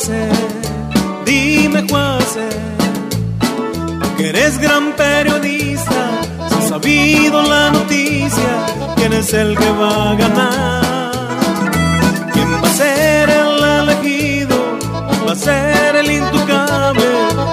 [0.00, 0.28] Juase,
[1.26, 2.48] dime Juase,
[4.16, 10.14] que eres gran periodista, si has sabido la noticia, quién es el que va a
[10.14, 11.10] ganar,
[12.32, 14.56] quién va a ser el elegido,
[15.28, 17.04] va a ser el intocable.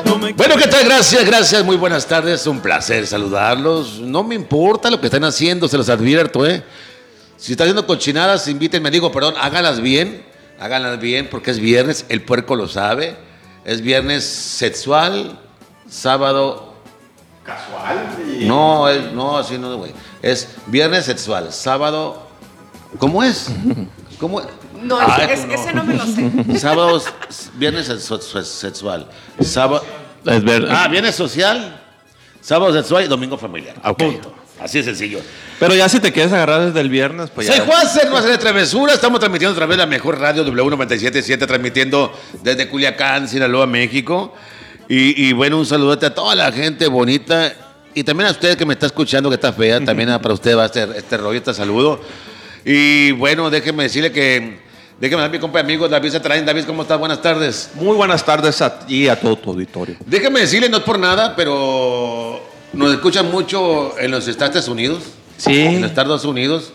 [0.05, 0.86] No me Bueno, ¿qué tal?
[0.86, 1.66] Gracias, gracias.
[1.66, 2.48] Muy buenas tardes.
[2.48, 4.00] Un placer saludarlos.
[4.00, 6.64] No me importa lo que están haciendo, se los advierto, ¿eh?
[7.36, 8.89] Si están haciendo cochinadas, invítenme.
[8.89, 10.37] Digo, perdón, háganlas bien.
[10.60, 12.05] Háganlas bien porque es viernes.
[12.10, 13.16] El puerco lo sabe.
[13.66, 15.40] Es viernes sexual,
[15.90, 16.73] sábado.
[17.44, 18.18] ¿Casual?
[18.41, 19.91] No, es, no, así no, güey.
[20.22, 22.28] Es viernes sexual, sábado.
[23.00, 23.48] ¿Cómo es?
[24.20, 24.48] ¿Cómo es?
[24.81, 26.31] No, Ay, es- tú ese no me lo sé.
[26.59, 27.05] Sábados,
[27.55, 29.09] viernes sexu- sexu- sexual.
[29.42, 29.84] Sábado.
[30.26, 31.81] Es ver- Ah, viernes social,
[32.42, 33.76] sábado sexual y domingo familiar.
[33.84, 33.98] Ok.
[33.98, 34.34] Punto.
[34.59, 35.20] Así de sencillo.
[35.59, 37.55] Pero ya si te quieres agarrar desde el viernes, pues ya.
[37.55, 38.93] Soy Juan Ser, no hacer de travesura.
[38.93, 42.11] Estamos transmitiendo a través de la mejor radio W977, transmitiendo
[42.43, 44.33] desde Culiacán, Sinaloa, México.
[44.89, 47.53] Y, y bueno, un saludote a toda la gente bonita.
[47.94, 49.80] Y también a usted que me está escuchando, que está fea.
[49.86, 51.99] También para usted va a ser este rollo, este saludo.
[52.64, 54.66] Y bueno, déjeme decirle que.
[54.99, 56.45] Déjeme dar mi compa y amigo David Satraín.
[56.45, 56.97] David, ¿cómo estás?
[56.99, 57.69] Buenas tardes.
[57.75, 59.95] Muy buenas tardes a ti y a todo tu auditorio.
[60.05, 62.42] Déjeme decirle, no es por nada, pero
[62.78, 65.03] nos escuchan mucho en los Estados Unidos.
[65.38, 65.59] Sí.
[65.61, 66.72] En los Estados Unidos.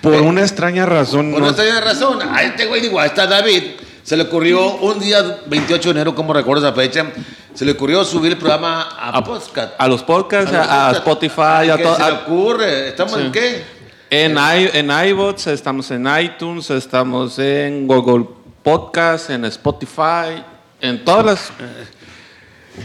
[0.00, 1.32] Por Eh, una extraña razón.
[1.32, 2.18] Por no- no tiene razón.
[2.22, 3.62] A este güey, digo, a esta David,
[4.02, 7.06] se le ocurrió un día 28 de enero, como recuerdo esa fecha,
[7.54, 9.72] se le ocurrió subir el programa a, podcast.
[9.78, 10.98] a los podcasts, los a, a podcasts.
[10.98, 11.96] Spotify, a ¿Qué todo.
[11.96, 12.88] se le a- ocurre?
[12.88, 13.32] ¿Estamos en Sí.
[13.32, 13.64] qué?
[14.10, 18.26] En, i, en iBots, estamos en iTunes, estamos en Google
[18.62, 20.42] Podcast, en Spotify,
[20.80, 21.52] en todas las.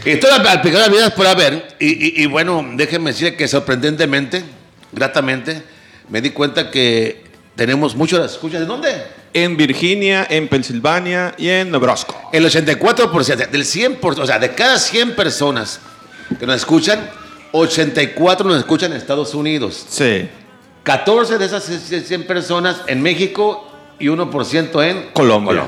[0.04, 1.76] Y estoy al picar las vidas por haber.
[1.78, 1.86] Y,
[2.20, 4.42] y- y bueno, déjenme decir que sorprendentemente,
[4.92, 5.62] gratamente,
[6.08, 7.24] me di cuenta que
[7.56, 8.60] tenemos muchas escuchas.
[8.60, 8.88] ¿De dónde?
[9.32, 12.14] En Virginia, en Pensilvania y en Nebraska.
[12.32, 15.80] El 84%, del 100%, o sea, de cada 100 personas
[16.38, 17.10] que nos escuchan,
[17.52, 19.86] 84 nos escuchan en Estados Unidos.
[19.88, 20.28] Sí.
[20.82, 25.66] 14 de esas 100 personas en México y 1% en Colombia.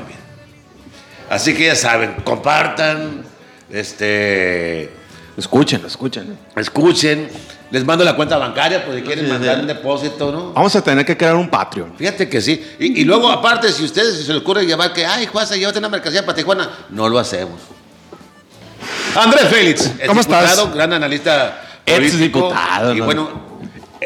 [1.29, 3.23] Así que ya saben, compartan,
[3.73, 4.91] este,
[5.35, 6.35] Escúchenlo, escúchenlo.
[6.55, 7.27] escuchen,
[7.71, 9.61] les mando la cuenta bancaria por si quieren Sí, mandar sí.
[9.61, 10.53] un depósito, ¿no?
[10.53, 11.95] Vamos a tener que crear un Patreon.
[11.97, 12.63] Fíjate que sí.
[12.79, 15.89] Y, y luego, aparte, si ustedes se les ocurre llevar que, ay, Juanza, llévate una
[15.89, 17.59] mercancía para Tijuana, no lo hacemos.
[19.15, 20.43] Andrés Félix, ¿Cómo estás?
[20.51, 23.05] diputado, gran analista Ex diputado, Y ¿no?
[23.05, 23.42] bueno,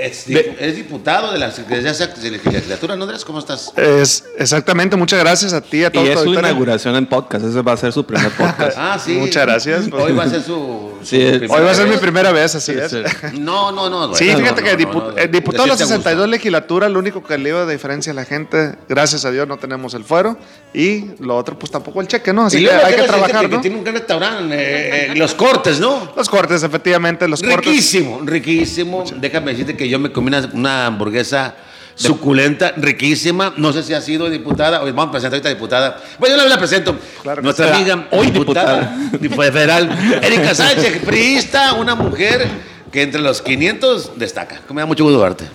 [0.01, 3.23] es, De- es diputado de la Legislatura, ¿no, Andrés?
[3.25, 3.71] ¿Cómo estás?
[3.75, 6.49] Es, exactamente, muchas gracias a ti, a Y todo es tu su auditorio.
[6.49, 7.45] inauguración en podcast.
[7.45, 8.77] Ese va a ser su primer podcast.
[8.89, 9.13] Ah, sí.
[9.13, 9.85] Muchas gracias.
[9.91, 10.97] Hoy va a ser su.
[11.01, 11.99] su Sí, primera Hoy va a ser mi vez.
[11.99, 12.91] primera vez, así Sí, es.
[12.91, 12.97] sí.
[13.39, 14.13] No, no, no.
[14.15, 16.09] Sí, fíjate no, que no, dipu- no, el diputado de la decirte a gusto.
[16.09, 19.47] 62 legislatura, lo único que le iba de diferencia a la gente, gracias a Dios
[19.47, 20.37] no tenemos el fuero
[20.73, 22.45] y lo otro pues tampoco el cheque, ¿no?
[22.45, 23.61] Así Y que hay que trabajar, que ¿no?
[23.61, 26.11] tiene un gran restaurante, eh, eh, los cortes, ¿no?
[26.15, 27.57] Los cortes, efectivamente, los cortes.
[27.65, 29.03] Riquísimo, riquísimo.
[29.17, 31.55] Déjame decirte que yo me comí una, una hamburguesa
[31.95, 33.53] suculenta, riquísima.
[33.57, 34.81] No sé si ha sido diputada.
[34.81, 35.97] Oye, vamos a presentar ahorita diputada.
[36.19, 36.95] Bueno, yo la presento.
[37.23, 42.47] Claro que Nuestra amiga, Hoy diputada, diputada federal, Erika Sánchez, priista, una mujer
[42.91, 44.61] que entre los 500 destaca.
[44.69, 45.45] Me da mucho gusto verte.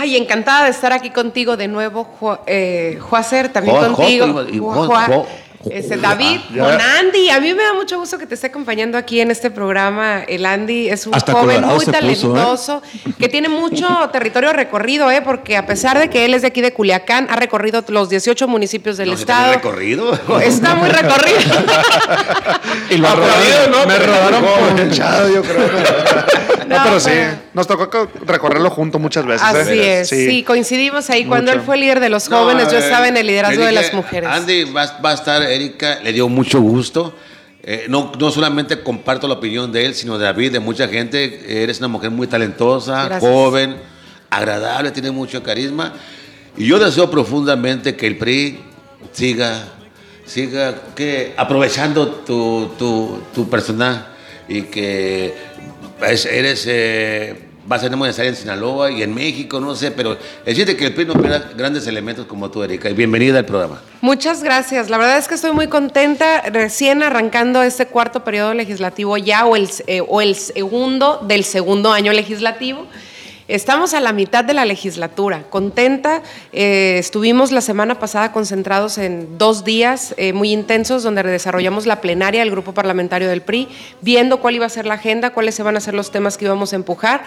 [0.00, 4.26] Ay, encantada de estar aquí contigo de nuevo, Ju- eh, Juacer, también Jo- Jo- contigo.
[4.58, 5.26] Jo- Jo-
[5.70, 7.30] este, David, con Andy.
[7.30, 10.22] A mí me da mucho gusto que te esté acompañando aquí en este programa.
[10.26, 12.00] El Andy es un Hasta joven Colorado muy puso, ¿eh?
[12.00, 12.82] talentoso,
[13.18, 15.22] que tiene mucho territorio recorrido, ¿eh?
[15.22, 18.46] porque a pesar de que él es de aquí de Culiacán, ha recorrido los 18
[18.48, 19.52] municipios del No estado.
[19.54, 20.12] recorrido.
[20.42, 21.38] Está muy recorrido.
[22.90, 24.44] Y lo Aplaudido, robaron, Me robaron
[24.76, 25.64] ponchado, yo creo.
[26.64, 27.10] No, No, pero sí,
[27.52, 29.42] nos tocó co- recorrerlo junto muchas veces.
[29.54, 29.60] ¿eh?
[29.60, 30.08] Así es.
[30.08, 30.42] Sí.
[30.44, 31.26] coincidimos ahí.
[31.26, 31.60] Cuando Mucho.
[31.60, 33.92] él fue líder de los jóvenes, No, yo eh, estaba en el liderazgo de las
[33.92, 34.30] mujeres.
[34.30, 37.14] Andy, va, va a estar Erika, le dio mucho gusto.
[37.62, 41.62] Eh, no, no solamente comparto la opinión de él, sino de David, de mucha gente.
[41.62, 43.20] Eres una mujer muy talentosa, Gracias.
[43.32, 43.76] joven,
[44.30, 45.94] agradable, tiene mucho carisma.
[46.56, 48.60] Y yo deseo profundamente que el PRI
[49.12, 49.64] siga,
[50.26, 54.08] siga que, aprovechando tu, tu, tu persona
[54.48, 55.34] y que
[56.06, 59.90] es- eres, eh, va a ser muy necesaria en Sinaloa y en México, no sé,
[59.90, 62.88] pero decirte que el PRI no pierda grandes elementos como tú, Erika.
[62.90, 63.80] Bienvenida al programa.
[64.00, 64.90] Muchas gracias.
[64.90, 69.56] La verdad es que estoy muy contenta, recién arrancando este cuarto periodo legislativo ya, o
[69.56, 72.86] el, eh, o el segundo del segundo año legislativo.
[73.46, 76.22] Estamos a la mitad de la legislatura, contenta.
[76.54, 82.00] Eh, estuvimos la semana pasada concentrados en dos días eh, muy intensos donde desarrollamos la
[82.00, 83.68] plenaria del grupo parlamentario del PRI,
[84.00, 86.72] viendo cuál iba a ser la agenda, cuáles van a ser los temas que íbamos
[86.72, 87.22] a empujar.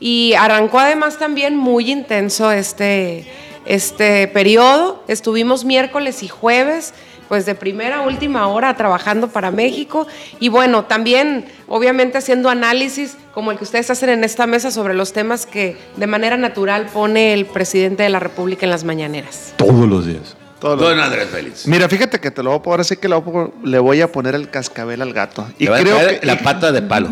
[0.00, 3.26] Y arrancó además también muy intenso este,
[3.66, 5.04] este periodo.
[5.06, 6.94] Estuvimos miércoles y jueves
[7.28, 10.06] pues de primera a última hora trabajando para México
[10.40, 14.94] y bueno, también obviamente haciendo análisis como el que ustedes hacen en esta mesa sobre
[14.94, 19.52] los temas que de manera natural pone el presidente de la República en las mañaneras.
[19.56, 20.36] Todos los días.
[20.58, 21.66] Todo lo- Don Andrés Félix.
[21.68, 24.00] Mira, fíjate que te lo voy a poner así que le voy a- le voy
[24.00, 25.46] a poner el cascabel al gato.
[25.58, 27.10] Y Le va a creo que la pata de palo.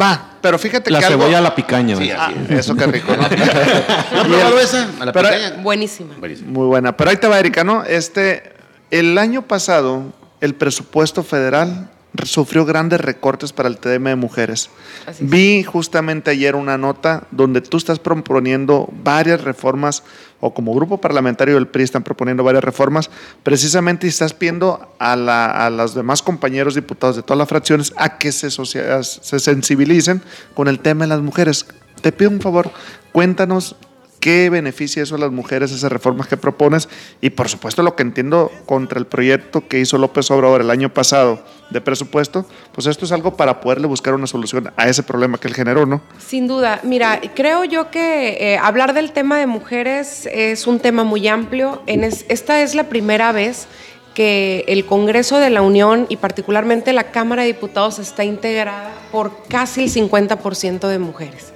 [0.00, 1.96] va, pero fíjate La que algo- cebolla a la picaña.
[1.96, 2.10] Sí.
[2.10, 2.58] Ah, es.
[2.60, 3.22] eso qué rico, ¿no?
[3.28, 4.88] ¿No has probado esa?
[5.00, 5.62] A la Pero- picaña.
[5.62, 6.14] Buenísima.
[6.46, 6.96] Muy buena.
[6.96, 7.84] Pero ahí te va, Erika, ¿no?
[7.84, 8.53] Este,
[8.98, 11.90] el año pasado, el presupuesto federal
[12.24, 14.70] sufrió grandes recortes para el tema de mujeres.
[15.18, 20.04] Vi justamente ayer una nota donde tú estás proponiendo varias reformas,
[20.38, 23.10] o como grupo parlamentario del PRI están proponiendo varias reformas,
[23.42, 28.16] precisamente estás pidiendo a, la- a los demás compañeros diputados de todas las fracciones a
[28.18, 30.22] que se, se sensibilicen
[30.54, 31.66] con el tema de las mujeres.
[32.00, 32.70] Te pido un favor,
[33.12, 33.74] cuéntanos
[34.24, 36.88] ¿Qué beneficia eso a las mujeres, esas reformas que propones?
[37.20, 40.88] Y por supuesto lo que entiendo contra el proyecto que hizo López Obrador el año
[40.94, 45.36] pasado de presupuesto, pues esto es algo para poderle buscar una solución a ese problema
[45.36, 46.00] que él generó, ¿no?
[46.26, 51.04] Sin duda, mira, creo yo que eh, hablar del tema de mujeres es un tema
[51.04, 51.82] muy amplio.
[51.86, 53.66] En es- esta es la primera vez
[54.14, 59.42] que el Congreso de la Unión y particularmente la Cámara de Diputados está integrada por
[59.48, 61.52] casi el 50% de mujeres.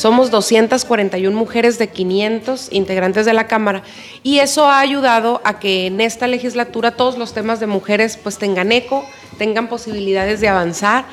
[0.00, 3.82] Somos 241 mujeres de 500 integrantes de la Cámara
[4.22, 8.38] y eso ha ayudado a que en esta legislatura todos los temas de mujeres pues
[8.38, 9.04] tengan eco,
[9.36, 11.04] tengan posibilidades de avanzar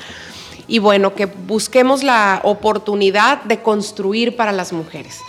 [0.70, 5.20] y bueno, que busquemos la oportunidad de construir para las mujeres.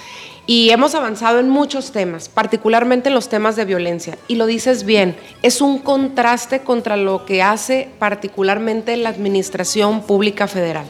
[0.46, 4.18] Y hemos avanzado en muchos temas, particularmente en los temas de violencia.
[4.28, 10.46] Y lo dices bien, es un contraste contra lo que hace particularmente la Administración Pública
[10.46, 10.86] Federal.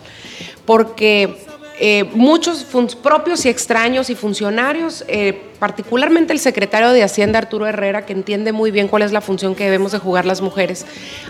[0.67, 1.48] Porque
[1.81, 2.67] eh, muchos
[3.01, 8.53] propios y extraños y funcionarios, eh, particularmente el secretario de Hacienda Arturo Herrera, que entiende
[8.53, 10.87] muy bien cuál es la función que debemos de jugar las mujeres,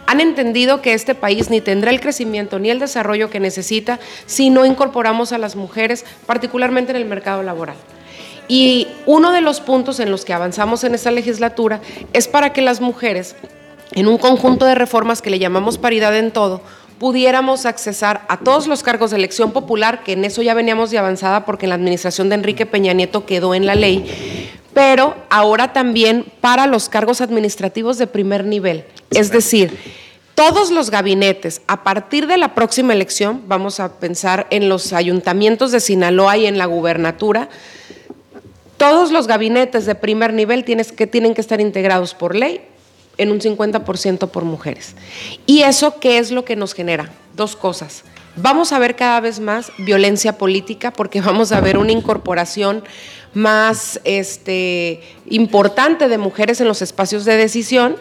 [0.06, 4.48] han entendido que este país ni tendrá el crecimiento ni el desarrollo que necesita si
[4.48, 7.76] no incorporamos a las mujeres, particularmente en el mercado laboral.
[8.48, 11.82] Y uno de los puntos en los que avanzamos en esta legislatura
[12.14, 13.36] es para que las mujeres,
[13.92, 16.62] en un conjunto de reformas que le llamamos paridad en todo,
[16.98, 20.98] pudiéramos accesar a todos los cargos de elección popular, que en eso ya veníamos de
[20.98, 25.72] avanzada porque en la administración de Enrique Peña Nieto quedó en la ley, pero ahora
[25.72, 28.84] también para los cargos administrativos de primer nivel.
[29.10, 29.78] Es decir,
[30.34, 35.72] todos los gabinetes, a partir de la próxima elección, vamos a pensar en los ayuntamientos
[35.72, 37.48] de Sinaloa y en la gubernatura,
[38.76, 42.60] todos los gabinetes de primer nivel tienes que, tienen que estar integrados por ley
[43.18, 44.94] en un 50% por mujeres.
[45.46, 47.10] ¿Y eso qué es lo que nos genera?
[47.36, 48.04] Dos cosas.
[48.36, 52.84] Vamos a ver cada vez más violencia política porque vamos a ver una incorporación
[53.34, 57.96] más este, importante de mujeres en los espacios de decisión.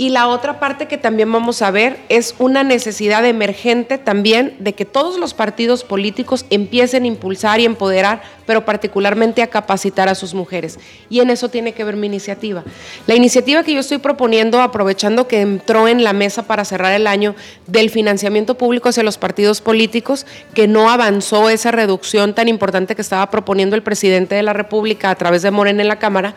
[0.00, 4.72] Y la otra parte que también vamos a ver es una necesidad emergente también de
[4.72, 10.14] que todos los partidos políticos empiecen a impulsar y empoderar, pero particularmente a capacitar a
[10.14, 10.78] sus mujeres.
[11.10, 12.62] Y en eso tiene que ver mi iniciativa.
[13.08, 17.08] La iniciativa que yo estoy proponiendo, aprovechando que entró en la mesa para cerrar el
[17.08, 17.34] año
[17.66, 23.02] del financiamiento público hacia los partidos políticos, que no avanzó esa reducción tan importante que
[23.02, 26.36] estaba proponiendo el presidente de la República a través de Morena en la Cámara,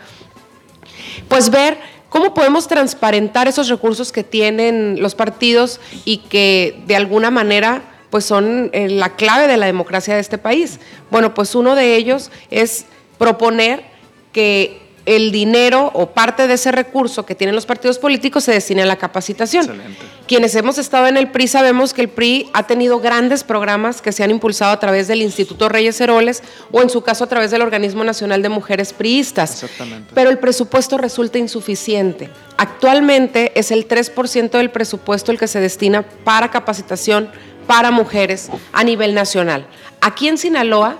[1.28, 7.30] pues ver cómo podemos transparentar esos recursos que tienen los partidos y que de alguna
[7.30, 10.78] manera pues son eh, la clave de la democracia de este país.
[11.10, 12.84] Bueno, pues uno de ellos es
[13.16, 13.82] proponer
[14.30, 18.82] que el dinero o parte de ese recurso que tienen los partidos políticos se destine
[18.82, 19.82] a la capacitación.
[20.28, 24.12] Quienes hemos estado en el PRI sabemos que el PRI ha tenido grandes programas que
[24.12, 27.50] se han impulsado a través del Instituto Reyes Heroles o en su caso a través
[27.50, 29.62] del Organismo Nacional de Mujeres Priistas.
[29.62, 30.12] Exactamente.
[30.14, 32.30] Pero el presupuesto resulta insuficiente.
[32.56, 37.28] Actualmente es el 3% del presupuesto el que se destina para capacitación
[37.66, 39.66] para mujeres a nivel nacional.
[40.00, 40.98] Aquí en Sinaloa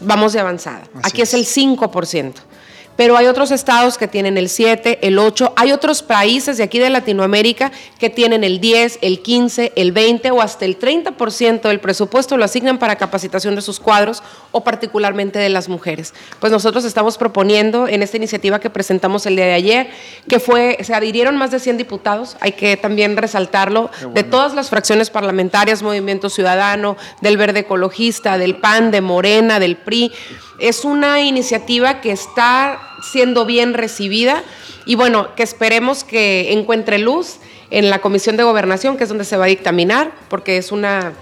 [0.00, 0.82] vamos de avanzada.
[0.94, 2.34] Así Aquí es el 5%.
[3.00, 6.78] Pero hay otros estados que tienen el 7, el 8, hay otros países de aquí
[6.78, 11.80] de Latinoamérica que tienen el 10, el 15, el 20 o hasta el 30% del
[11.80, 16.12] presupuesto lo asignan para capacitación de sus cuadros o particularmente de las mujeres.
[16.40, 19.90] Pues nosotros estamos proponiendo en esta iniciativa que presentamos el día de ayer,
[20.28, 24.68] que fue, se adhirieron más de 100 diputados, hay que también resaltarlo, de todas las
[24.68, 30.12] fracciones parlamentarias, Movimiento Ciudadano, del Verde Ecologista, del PAN, de Morena, del PRI.
[30.60, 32.80] Es una iniciativa que está
[33.12, 34.44] siendo bien recibida
[34.86, 37.38] y bueno, que esperemos que encuentre luz
[37.70, 41.12] en la Comisión de Gobernación, que es donde se va a dictaminar, porque es una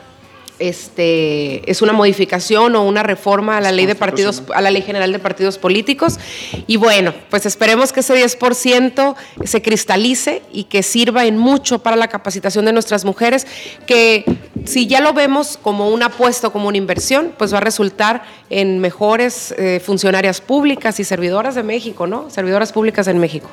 [0.59, 4.83] este, es una modificación o una reforma a la ley de partidos, a la ley
[4.83, 6.19] general de partidos políticos.
[6.67, 11.97] Y bueno, pues esperemos que ese 10% se cristalice y que sirva en mucho para
[11.97, 13.47] la capacitación de nuestras mujeres,
[13.87, 14.25] que
[14.65, 18.23] si ya lo vemos como una apuesta o como una inversión, pues va a resultar
[18.51, 22.31] en mejores eh, funcionarias públicas y servidoras de México, ¿no?
[22.31, 23.49] Servidoras públicas en México.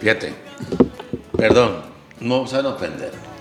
[0.00, 0.34] Fíjate,
[1.36, 1.82] perdón,
[2.20, 3.35] no se van a ofender.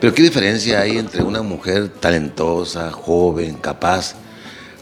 [0.00, 4.14] Pero ¿qué diferencia hay entre una mujer talentosa, joven, capaz,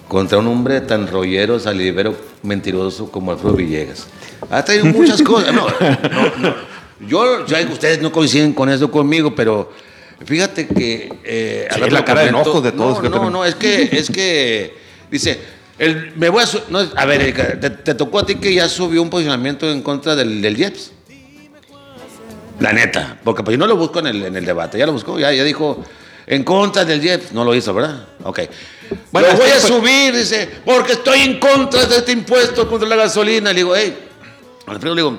[0.09, 4.07] contra un hombre tan rollero, salivero, mentiroso como Alfredo Villegas?
[4.51, 5.53] Ha traído muchas cosas.
[5.55, 6.55] No, no, no.
[7.07, 9.73] Yo, ya ustedes no coinciden con eso conmigo, pero
[10.25, 11.13] fíjate que...
[11.25, 13.33] Eh, Sí, la cara de enojos de todos No, que no, tenemos.
[13.33, 14.75] no, es que, es que,
[15.11, 15.39] dice,
[15.79, 16.47] el, me voy a...
[16.71, 19.83] no, a ver, Erika, te, te tocó a ti que ya subió un posicionamiento en
[19.83, 20.93] contra del, del IEPS.
[22.61, 24.93] La neta, porque pues yo no lo busco en el, en el debate, ya lo
[24.93, 25.85] buscó, ya, ya dijo
[26.29, 28.05] en contra del IEPS, no lo hizo, ¿verdad?
[28.23, 28.41] Ok.
[29.11, 32.97] Bueno, Bueno, voy a subir, dice, porque estoy en contra de este impuesto contra la
[32.97, 33.51] gasolina.
[33.51, 33.97] Le digo, hey,
[34.67, 35.19] Alfredo, le digo,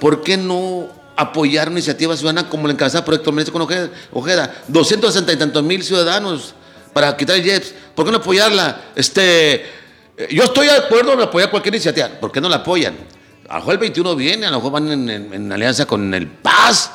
[0.00, 3.88] ¿por qué no apoyar una iniciativa ciudadana como la encabezada por Héctor Menezes con Ojeda?
[4.12, 4.52] Ojeda?
[4.66, 6.54] 260 y tantos mil ciudadanos
[6.92, 7.74] para quitar el IEPS.
[7.94, 8.80] ¿Por qué no apoyarla?
[8.96, 12.08] Este, eh, yo estoy de acuerdo en apoyar cualquier iniciativa.
[12.08, 12.96] ¿Por qué no la apoyan?
[13.48, 16.12] A lo mejor el 21 viene, a lo mejor van en, en- en alianza con
[16.14, 16.90] el PAS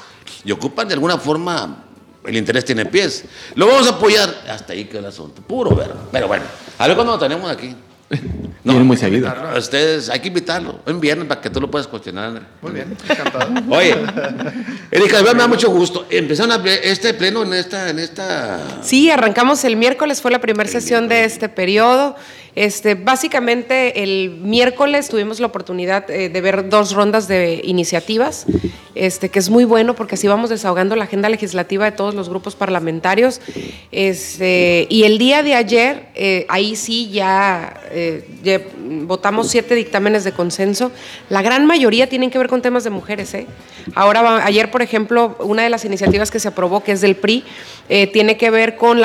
[0.45, 1.85] y ocupan de alguna forma
[2.25, 3.25] el interés tiene pies.
[3.55, 4.33] Lo vamos a apoyar.
[4.49, 5.41] Hasta ahí quedó el asunto.
[5.41, 5.91] Puro ver.
[6.11, 6.43] Pero bueno,
[6.77, 7.75] a ver cuando lo tenemos aquí.
[8.63, 9.27] Viene muy seguido.
[9.27, 10.79] A ustedes hay que invitarlo.
[10.85, 12.39] En viernes para que tú lo puedas cuestionar.
[12.61, 13.51] Muy bien, encantado.
[13.75, 13.95] Oye,
[14.91, 16.05] Erika, me da mucho gusto.
[16.09, 18.59] Empezaron este pleno en esta, en esta.
[18.83, 22.15] Sí, arrancamos el miércoles, fue la primera sesión de este periodo.
[22.55, 28.45] Este, básicamente el miércoles tuvimos la oportunidad eh, de ver dos rondas de iniciativas,
[28.95, 32.29] este, que es muy bueno porque así vamos desahogando la agenda legislativa de todos los
[32.29, 33.41] grupos parlamentarios.
[33.91, 38.61] Este, y el día de ayer, eh, ahí sí ya, eh, ya
[39.05, 40.91] votamos siete dictámenes de consenso.
[41.29, 43.33] La gran mayoría tienen que ver con temas de mujeres.
[43.33, 43.47] ¿eh?
[43.95, 47.43] Ahora, ayer, por ejemplo, una de las iniciativas que se aprobó, que es del PRI,
[48.11, 49.01] tiene que ver con,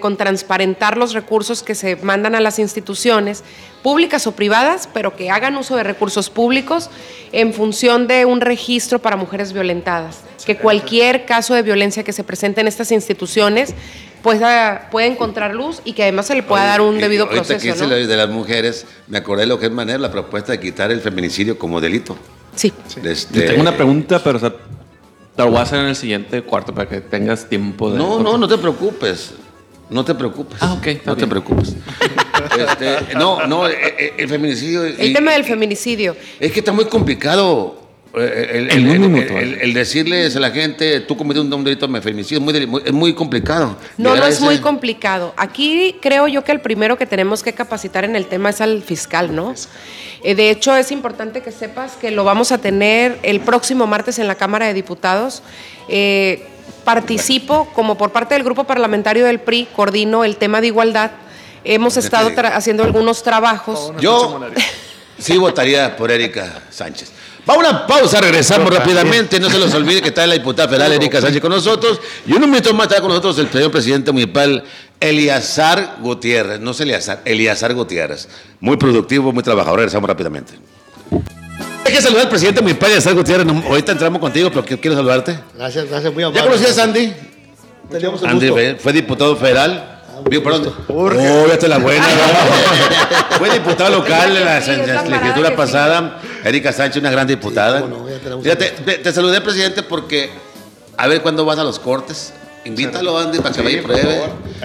[0.00, 3.42] con transparentar los recursos que se mandan a las instituciones
[3.82, 6.90] públicas o privadas, pero que hagan uso de recursos públicos
[7.32, 10.20] en función de un registro para mujeres violentadas.
[10.46, 13.74] Que cualquier caso de violencia que se presente en estas instituciones
[14.22, 17.42] pueda, pueda encontrar luz y que además se le pueda dar un Oye, debido ahorita
[17.42, 17.84] que proceso.
[17.84, 18.06] hice ¿no?
[18.06, 21.00] de las mujeres, me acordé de lo que es manera la propuesta de quitar el
[21.00, 22.16] feminicidio como delito.
[22.54, 22.72] Sí.
[23.02, 25.96] Este, Yo tengo una pregunta, pero o sea, te lo voy a hacer en el
[25.96, 27.98] siguiente cuarto para que tengas tiempo de.
[27.98, 29.34] No, no, no te preocupes.
[29.90, 30.58] No te preocupes.
[30.60, 31.74] Ah, ok, No te preocupes.
[32.58, 34.84] Este, no, no, eh, eh, el feminicidio.
[34.84, 36.16] El y- tema del feminicidio.
[36.38, 37.80] Es que está muy complicado
[38.16, 41.86] eh, el, el- el- minuto, el- el decirles a la gente, tú cometiste un delito
[41.88, 43.76] de feminicidio, es muy, es muy complicado.
[43.96, 45.32] No, no es muy complicado.
[45.36, 48.82] Aquí creo yo que el primero que tenemos que capacitar en el tema es al
[48.82, 49.54] fiscal, ¿no?
[50.22, 54.18] Eh, de hecho, es importante que sepas que lo vamos a tener el próximo martes
[54.18, 55.42] en la Cámara de Diputados.
[55.88, 56.46] Eh,
[56.84, 61.10] participo como por parte del grupo parlamentario del PRI, coordino el tema de igualdad.
[61.64, 63.92] Hemos estado tra- haciendo algunos trabajos.
[63.98, 64.40] Yo
[65.18, 67.10] sí votaría por Erika Sánchez.
[67.48, 69.38] Va a una pausa, regresamos rápidamente.
[69.38, 72.00] No se los olvide que está la diputada federal Erika Sánchez con nosotros.
[72.26, 74.64] Y un minuto más está con nosotros el señor presidente municipal
[75.00, 76.60] Eliazar Gutiérrez.
[76.60, 78.28] No es Eliazar, Eliazar Gutiérrez.
[78.60, 79.78] Muy productivo, muy trabajador.
[79.80, 80.54] Regresamos rápidamente.
[81.94, 83.46] Que saludar al presidente municipal Eliazar Gutiérrez.
[83.46, 85.38] No, Ahorita entramos contigo, pero quiero saludarte.
[85.56, 86.40] Gracias, gracias, muy amable.
[86.40, 87.12] ¿Ya conocías a Andy?
[87.88, 88.54] Teníamos el Andy gusto.
[88.54, 90.02] fue- fue diputado federal.
[90.28, 90.74] Digo, perdón.
[90.88, 91.30] Urge.
[91.30, 92.04] Oh, ya te la buena.
[92.04, 93.36] ¿no?
[93.38, 96.20] fue diputado local en la, Sí, es legislatura pasada.
[96.42, 97.82] Erika Sánchez, una gran diputada.
[97.82, 100.30] cómo no, Fíjate, te, te saludé, presidente, porque
[100.96, 102.32] a ver cuándo vas a los cortes.
[102.64, 104.22] Invítalo, Andy, para que vaya y pruebe.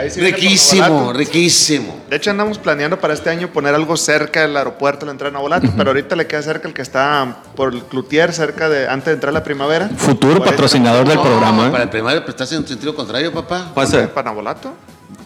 [0.10, 2.00] sí riquísimo, riquísimo.
[2.10, 5.34] De hecho, andamos planeando para este año poner algo cerca del aeropuerto, la entrada de
[5.34, 9.08] Navolato, pero ahorita le queda cerca el que está por el Cloutier, cerca de antes
[9.08, 9.89] de entrar a la primavera.
[9.98, 11.68] Futuro patrocinador del No, programa.
[11.68, 11.72] ¿eh?
[11.72, 13.72] Para el primario, pero estás en sentido contrario, papá.
[13.74, 14.10] Puede está- ser.
[14.12, 14.74] ¿Para Navolato?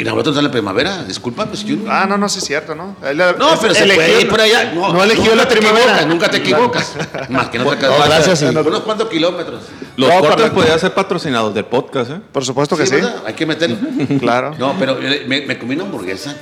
[0.04, 1.04] La está en la primavera.
[1.04, 1.76] Disculpa, pues yo.
[1.90, 2.96] Ah, no, no, sí es cierto, ¿no?
[3.04, 4.72] Él- No, pero se eligió- puede ir por allá.
[4.74, 5.84] No, no eligió la primavera.
[5.84, 6.94] equivocas, nunca te equivocas.
[7.30, 8.46] Más que no te No, gracias, sí.
[8.46, 9.62] Unos cuantos kilómetros.
[9.96, 12.20] Los No, cortes podrían ser patrocinados del podcast, ¿eh?
[12.32, 12.96] Por supuesto que sí.
[12.96, 13.24] ¿verdad?
[13.26, 13.78] Hay que meterlo.
[14.20, 14.56] Claro.
[14.58, 16.36] No, pero eh, me, me comí una hamburguesa.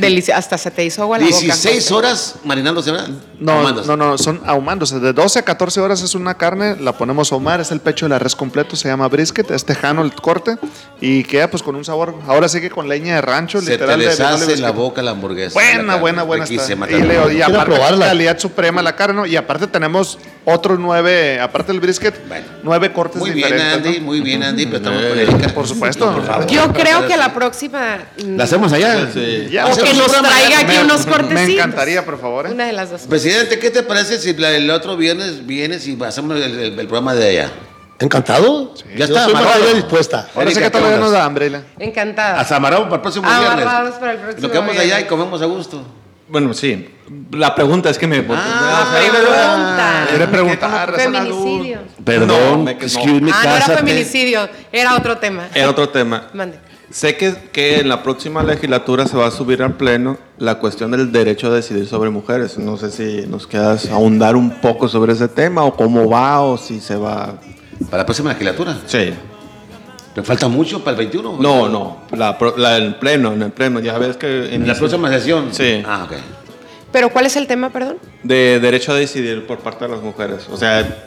[0.00, 1.38] Delicia- hasta se te hizo agua la boca.
[1.38, 3.08] 16 horas marinándose, ¿verdad?
[3.38, 3.88] No, Ahumándose.
[3.88, 4.98] no, no, son ahumándose.
[5.00, 8.06] De 12 a 14 horas es una carne, la ponemos a ahumar, es el pecho
[8.06, 10.56] de la res completo, se llama brisket, es tejano el corte
[11.00, 12.14] y queda pues con un sabor.
[12.26, 13.98] Ahora sí que con leña de rancho, Se te literal.
[13.98, 15.54] de- de deshace mole la boca la hamburguesa.
[15.54, 16.54] Buena, La buena, buena está.
[16.90, 18.06] Y, y aparte, probarla.
[18.06, 19.26] calidad suprema la carne, ¿no?
[19.26, 20.18] Y aparte tenemos
[20.52, 22.46] otros nueve, aparte del brisket, Bueno.
[22.62, 23.86] nueve cortes Muy bien, diferentes.
[23.86, 24.04] Andy, ¿no?
[24.06, 26.12] muy bien, Andy, pero estamos Eh, por supuesto.
[26.12, 26.46] por favor.
[26.46, 27.98] Yo creo que la próxima.
[28.22, 29.08] mm, ¿La hacemos allá?
[29.12, 29.48] Sí.
[29.50, 30.58] Ya, o hacemos que nos traiga ya.
[30.60, 31.46] aquí Me- unos cortecitos.
[31.46, 32.46] Me encantaría, por favor.
[32.46, 32.50] ¿eh?
[32.52, 33.02] Una de las dos.
[33.02, 37.14] Presidente, ¿qué te parece si el otro viernes vienes y hacemos el, el- el programa
[37.14, 37.50] de allá?
[38.00, 38.74] ¿Encantado?
[38.96, 40.28] Ya Yo está, para dispuesta.
[40.34, 41.50] Ahora sí Erika, que ¿qué todavía nos da hambre.
[41.80, 42.38] Encantada.
[42.40, 43.94] Hasta amarramos para el próximo Amarrados viernes.
[43.98, 45.84] para el próximo Nos quedamos allá y comemos a gusto.
[46.28, 46.88] Bueno, sí.
[47.32, 48.24] La pregunta es que me...
[48.30, 50.06] Ah, pregunta.
[50.10, 50.94] Quiere preguntar.
[50.96, 51.44] esa salud.
[51.44, 51.78] Feminicidio.
[52.04, 52.80] Perdón, No, me- no.
[52.80, 55.48] excuse me, Ah, no era feminicidio, era otro tema.
[55.54, 56.28] Era otro tema.
[56.34, 56.58] Mande.
[56.90, 60.90] Sé que, que en la próxima legislatura se va a subir al pleno la cuestión
[60.90, 62.56] del derecho a decidir sobre mujeres.
[62.58, 66.56] No sé si nos quedas ahondar un poco sobre ese tema o cómo va o
[66.56, 67.34] si se va...
[67.90, 68.78] Para la próxima legislatura.
[68.86, 69.12] Sí.
[70.18, 71.36] ¿Me falta mucho para el 21?
[71.40, 71.98] No, no.
[72.16, 73.78] La, la- el pleno, en el pleno.
[73.80, 74.54] Ya ves que...
[74.54, 75.48] En la próxima sesión.
[75.54, 75.82] Sí.
[75.86, 76.16] Ah, ok.
[76.90, 77.98] ¿Pero cuál es el tema, perdón?
[78.22, 80.48] De derecho a decidir por parte de las mujeres.
[80.50, 81.04] O sea,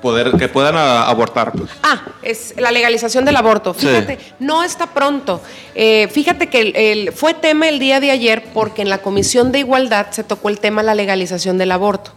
[0.00, 1.52] poder que puedan a- abortar.
[1.52, 1.70] Pues.
[1.82, 3.74] Ah, es la legalización del aborto.
[3.74, 3.86] Sí.
[3.86, 5.42] Fíjate, no está pronto.
[5.74, 9.52] Eh, fíjate que el- el- fue tema el día de ayer porque en la Comisión
[9.52, 12.12] de Igualdad se tocó el tema la legalización del aborto.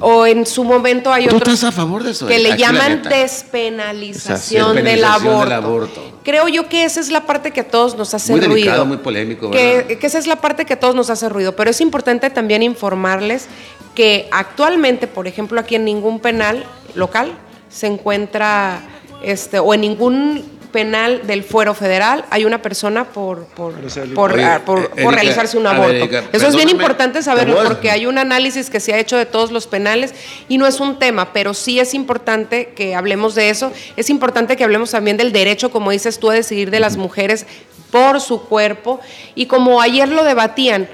[0.00, 2.26] O en su momento hay ¿Tú otros estás a favor de eso?
[2.26, 5.40] que le Aquí llaman despenalización, del, aborto.
[5.44, 6.12] del aborto.
[6.22, 8.54] Creo yo que esa es la parte que a todos nos hace Muy ruido.
[8.54, 9.50] delicado, muy polémico.
[9.50, 11.56] Que, que esa es la parte que a todos nos hace ruido.
[11.56, 13.46] Pero es importante también informarles
[13.94, 17.32] que actualmente, por ejemplo, aquí en ningún penal local
[17.68, 18.80] se encuentra,
[19.22, 23.74] este, o en ningún penal del fuero federal hay una persona por, por,
[24.14, 25.92] por, Oye, ah, por- eh, por realizarse un ver, aborto.
[25.92, 29.16] Erika, Eso es bien importante te saberlo porque hay un análisis que se ha hecho
[29.16, 30.14] de todos los penales
[30.48, 33.72] y no es un tema, pero sí es importante que hablemos de eso.
[33.96, 37.46] Es importante que hablemos también del derecho, como dices tú, a decidir de las mujeres
[37.90, 39.00] por su cuerpo.
[39.34, 40.88] Y como ayer lo debatían,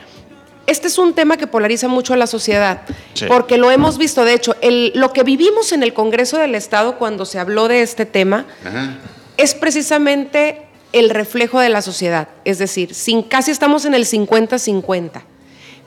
[0.66, 2.80] este es un tema que polariza mucho a la sociedad,
[3.14, 3.26] Sí.
[3.28, 4.24] porque lo hemos visto.
[4.24, 7.82] De hecho, el- lo que vivimos en el Congreso del Estado cuando se habló de
[7.82, 8.96] este tema Ajá.
[9.36, 10.62] Es precisamente
[10.92, 12.28] el reflejo de la sociedad.
[12.44, 15.22] Es decir, sin, casi estamos en el 50-50.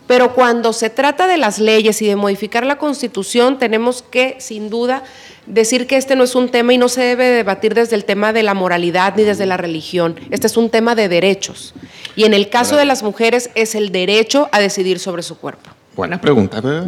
[0.08, 4.70] Pero cuando se trata de las leyes y de modificar la constitución, tenemos que, sin
[4.70, 5.04] duda,
[5.46, 8.34] decir que este no es un tema y no se debe debatir desde el tema
[8.34, 10.20] de la moralidad ni desde la religión.
[10.32, 11.76] Este es un tema de derechos.
[12.16, 15.70] Y en el caso de las mujeres es el derecho a decidir sobre su cuerpo.
[16.00, 16.88] Buena pregunta, ¿verdad?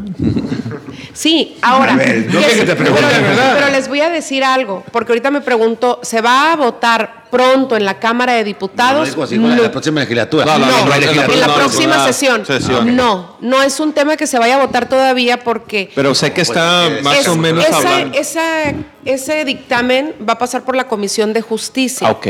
[1.13, 1.93] Sí, ahora.
[1.93, 3.53] A ver, no ¿qué que es- te pregunte, pero, ¿verdad?
[3.57, 7.75] pero les voy a decir algo, porque ahorita me pregunto, ¿se va a votar pronto
[7.75, 9.09] en la Cámara de No, no Diputados?
[9.09, 10.45] digo así, con la, la próxima legislatura.
[10.45, 11.37] No, no, No, no, en legislatura.
[11.39, 12.45] la no, próxima no, sesión.
[12.45, 12.95] sesión.
[12.95, 16.39] No, no es un tema que se vaya a votar todavía porque Pero sé que
[16.41, 18.17] está Pues, más es- o menos esa- hablando.
[18.17, 22.07] esa- ese dictamen va a pasar por la Comisión de Justicia.
[22.07, 22.27] Ah, ok.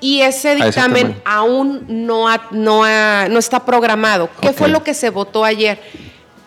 [0.00, 4.28] Y ese ese dictamen aún no, ha- no, ha- no está programado.
[4.40, 5.80] ¿Qué fue lo que se votó ayer?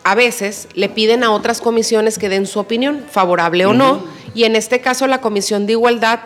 [0.03, 4.01] A veces le piden a otras comisiones que den su opinión, favorable o no,
[4.33, 6.19] y en este caso la Comisión de Igualdad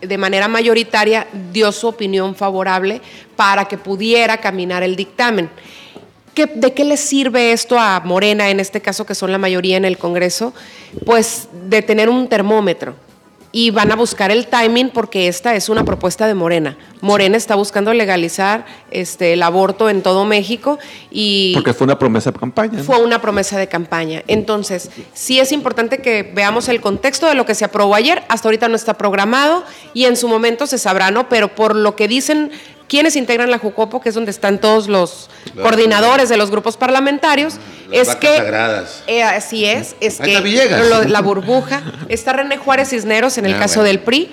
[0.00, 3.00] de manera mayoritaria dio su opinión favorable
[3.36, 5.48] para que pudiera caminar el dictamen.
[6.34, 9.76] ¿Qué- ¿De qué le sirve esto a Morena, en este caso que son la mayoría
[9.76, 10.54] en el Congreso?
[11.04, 12.94] Pues de tener un termómetro.
[13.52, 16.76] Y van a buscar el timing porque esta es una propuesta de Morena.
[17.00, 20.78] Morena está buscando legalizar este, el aborto en todo México
[21.10, 22.78] y Porque fue una promesa de campaña.
[22.78, 22.84] ¿no?
[22.84, 24.22] fue una promesa de campaña.
[24.28, 28.22] Entonces, sí es importante que veamos el contexto de lo que se aprobó ayer.
[28.28, 31.28] Hasta ahorita no está programado y en su momento se sabrá, ¿no?
[31.28, 32.52] Pero por lo que dicen
[32.90, 35.30] quienes integran la Jucopo, que es donde están todos los
[35.62, 37.54] coordinadores de los grupos parlamentarios,
[37.88, 38.36] Las es que
[39.06, 43.54] eh, así es, es Ahí que lo- la burbuja está René Juárez Cisneros en el
[43.54, 43.86] Ah, caso bueno.
[43.88, 44.30] del PRI.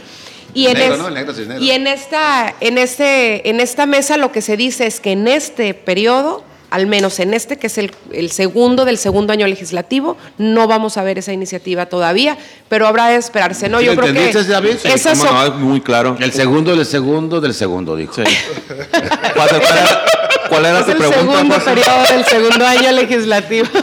[0.56, 4.58] Y en, Negro, es- y en esta, en este, en esta mesa lo que se
[4.58, 8.84] dice es que en este periodo, al menos en este, que es el, el segundo
[8.86, 12.38] del segundo año legislativo, no vamos a ver esa iniciativa todavía,
[12.70, 13.80] pero habrá de esperarse, ¿no?
[13.80, 14.76] ¿Sí Yo creo que entendiste, David?
[14.82, 16.18] Sí, esas Cómo son- no, es muy claro.
[16.20, 18.14] El segundo del segundo del segundo, dijo.
[18.16, 18.24] Sí.
[18.68, 20.06] ¿Cuál, cuál era,
[20.50, 21.20] cuál era es tu el pregunta?
[21.22, 21.66] segundo José?
[21.72, 23.68] periodo del segundo año legislativo.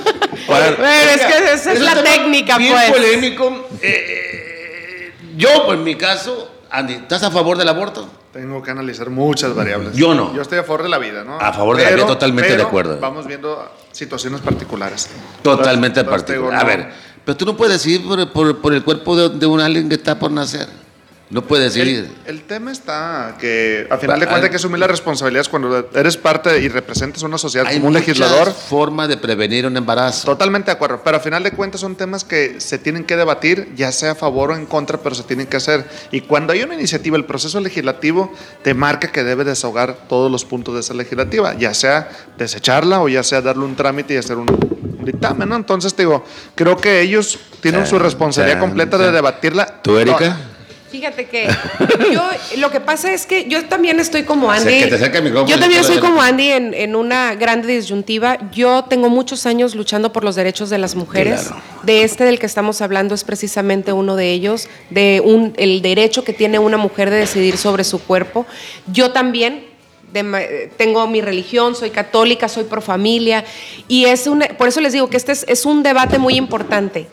[0.47, 2.91] Es que esa es la técnica, bien pues.
[2.93, 3.67] polémico.
[3.81, 8.07] Eh, eh, yo, en mi caso, Andy, ¿estás a favor del aborto?
[8.35, 9.95] Tengo que analizar muchas variables.
[9.95, 10.35] Yo no.
[10.35, 11.39] Yo estoy a favor de la vida, ¿no?
[11.39, 12.99] A favor de la vida, totalmente de acuerdo.
[13.01, 15.09] Vamos viendo situaciones particulares.
[15.41, 16.51] Totalmente Entonces, particular.
[16.59, 16.93] digo, A ver,
[17.25, 19.95] pero tú no puedes decidir por, por- por el cuerpo de, de un alguien que
[19.95, 20.67] está por nacer.
[21.35, 22.09] No puedes decidir.
[22.27, 25.49] El, el tema está que, a final de Ah, cuentas, hay que asumir las responsabilidades
[25.49, 28.53] cuando eres parte y representas una sociedad Hay como un legislador.
[28.53, 30.27] formas de prevenir un embarazo.
[30.27, 33.73] Totalmente de acuerdo, pero a final de cuentas son temas que se tienen que debatir,
[33.75, 35.85] ya sea a favor o en contra, pero se tienen que hacer.
[36.13, 40.45] Y cuando hay una iniciativa, el proceso legislativo te marca que debe desahogar todos los
[40.45, 44.37] puntos de esa legislativa, ya sea desecharla o ya sea darle un trámite y hacer
[44.37, 44.47] un,
[45.05, 45.57] dictamen, ¿no?
[45.57, 49.83] Entonces, te digo, creo que ellos tienen su responsabilidad chan, completa de debatirla.
[49.83, 50.54] ¿Tú, Erika?
[50.95, 51.49] Fíjate que
[52.13, 52.23] yo,
[52.59, 54.85] lo que pasa es que yo también estoy como Andy.
[54.85, 56.01] Micrófono yo también adelante.
[56.01, 58.39] como Andy en, en una grande disyuntiva.
[58.53, 61.49] Yo tengo muchos años luchando por los derechos de las mujeres.
[61.49, 61.63] Claro.
[61.83, 66.23] De este del que estamos hablando es precisamente uno de ellos, de un, el derecho
[66.23, 68.47] que tiene una mujer de decidir sobre su cuerpo.
[68.87, 69.65] Yo también
[70.13, 73.45] de tengo mi religión, soy católica, soy pro familia
[73.89, 77.09] y es un, por eso les digo que este es, es un debate muy importante.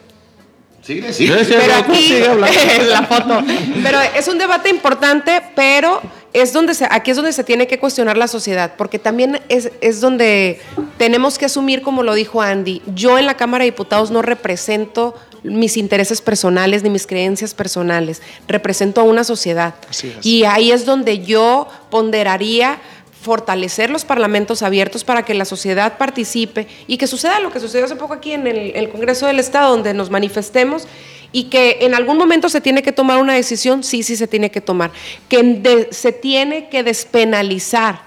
[0.82, 1.14] Sí, sí.
[1.14, 2.36] Sí, sí, Pero tú aquí sigue
[2.86, 3.42] la foto.
[3.84, 6.02] Pero es un debate importante, pero
[6.34, 9.72] es donde se, aquí es donde se tiene que cuestionar la sociedad, porque también es,
[9.82, 10.60] es donde
[10.98, 15.16] tenemos que asumir, como lo dijo Andy, yo en la Cámara de Diputados no represento
[15.44, 19.76] mis intereses personales ni mis creencias personales, represento a una sociedad.
[19.90, 20.26] Así es.
[20.26, 22.80] Y ahí es donde yo ponderaría
[23.22, 27.86] fortalecer los parlamentos abiertos para que la sociedad participe y que suceda lo que sucedió
[27.86, 30.88] hace poco aquí en el, Congreso del Estado, donde nos manifestemos
[31.32, 34.50] y que en algún momento se tiene que tomar una decisión, sí, sí se tiene
[34.50, 34.92] que tomar,
[35.30, 38.02] que se tiene que despenalizar.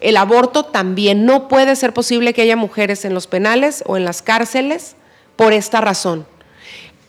[0.00, 4.04] El aborto también no puede ser posible que haya mujeres en los penales o en
[4.04, 4.96] las cárceles
[5.36, 6.26] por esta razón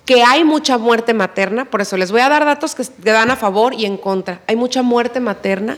[0.05, 3.35] que hay mucha muerte materna, por eso les voy a dar datos que dan a
[3.35, 4.41] favor y en contra.
[4.47, 5.77] Hay mucha muerte materna,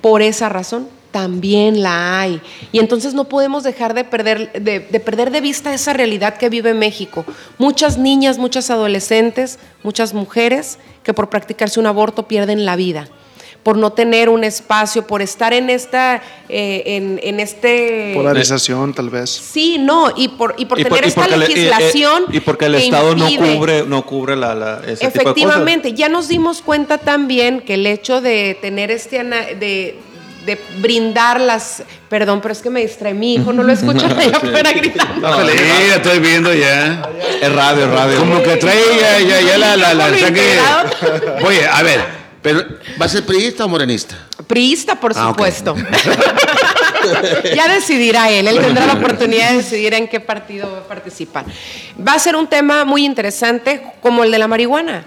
[0.00, 0.88] por esa razón
[1.20, 2.42] también la hay.
[2.72, 6.50] Y entonces no podemos dejar de perder de, de perder de vista esa realidad que
[6.50, 7.24] vive México.
[7.56, 13.08] Muchas niñas, muchas adolescentes, muchas mujeres que por practicarse un aborto pierden la vida
[13.62, 19.10] por no tener un espacio, por estar en esta, eh, en, en este Polarización, tal
[19.10, 19.28] vez.
[19.28, 22.26] Sí, no, y por, y por Y tener por- y esta y- legislación.
[22.30, 24.96] y, y porque el que Estado no cubre, no cubre la, la- ese tipo de
[25.00, 25.14] cosas.
[25.16, 29.98] Efectivamente, ya nos dimos cuenta también que el hecho de tener este de,
[30.46, 31.82] de brindar las.
[32.08, 35.28] Perdón, pero es que me distrae mi hijo, no lo escuchan allá afuera gritando.
[35.28, 35.56] No, sí,
[35.88, 37.02] ya estoy viendo ya.
[37.42, 38.18] Es radio, es radio.
[38.20, 40.06] Como que trae ya, ya, ya la.
[41.44, 42.00] Oye, a ver,
[42.40, 42.64] pero
[43.00, 44.16] ¿va a ser priista o morenista?
[44.46, 45.74] Priista, por Ah, supuesto.
[47.54, 51.44] ya decidirá él, él tendrá la oportunidad de decidir en qué partido va a participar.
[52.06, 55.04] Va a ser un tema muy interesante como el de la marihuana,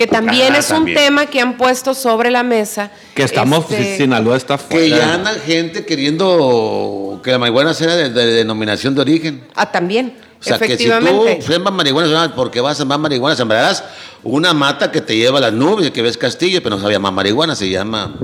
[0.00, 2.90] que también Ah, es un tema que han puesto sobre la mesa.
[3.14, 4.96] Que estamos, Este, Sinaloa está Que fuera.
[4.96, 9.46] ya anda gente queriendo que la marihuana sea de, de denominación de origen.
[9.54, 11.36] Ah, también, O sea, que si efectivamente.
[11.36, 13.84] tú siembras marihuana, porque vas a sembrar marihuana, sembrarás
[14.22, 17.12] una mata que te lleva a las nubes, que ves castillo, pero no sabía más
[17.12, 18.14] marihuana, se llama,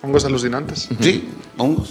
[0.00, 0.88] Hongos alucinantes.
[1.02, 1.28] sí,
[1.58, 1.90] hongos.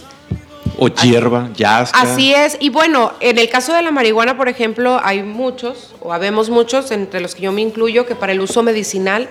[0.79, 1.99] O hierba, yasca.
[1.99, 6.13] Así es, y bueno, en el caso de la marihuana, por ejemplo, hay muchos, o
[6.13, 9.27] habemos muchos, entre los que yo me incluyo, que para el uso medicinal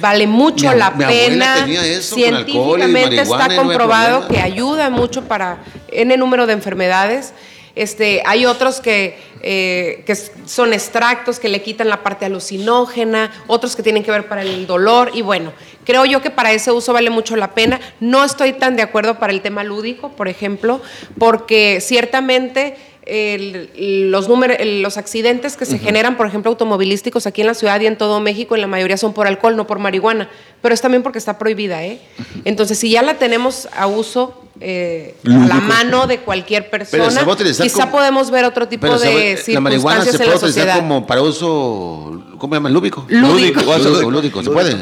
[0.00, 1.56] vale mucho Mi la mi pena.
[1.56, 6.16] tenía eso con alcohol y Científicamente marihuana está no comprobado que ayuda mucho para N
[6.16, 7.32] número de enfermedades.
[7.74, 13.74] Este, hay otros que, eh, que son extractos que le quitan la parte alucinógena, otros
[13.74, 15.52] que tienen que ver para el dolor y bueno,
[15.84, 17.80] creo yo que para ese uso vale mucho la pena.
[17.98, 20.80] No estoy tan de acuerdo para el tema lúdico, por ejemplo,
[21.18, 27.46] porque ciertamente el- los, números, los accidentes que se generan, por ejemplo, automovilísticos aquí en
[27.48, 30.28] la ciudad y en todo México, en la mayoría son por alcohol, no por marihuana,
[30.62, 31.84] pero es también porque está prohibida.
[31.84, 32.00] ¿eh?
[32.44, 37.80] Entonces, si ya la tenemos a uso eh, a la mano de cualquier persona, quizá
[37.86, 40.28] como- podemos ver otro tipo Pero se de va- la marihuana se circunstancias en puede
[40.30, 40.76] la utilizar sociedad.
[40.76, 42.70] como para uso, ¿cómo se llama?
[42.70, 43.04] Lúdico.
[43.08, 43.60] Lúdico.
[43.62, 44.76] Lúdico, lúdico, se puede.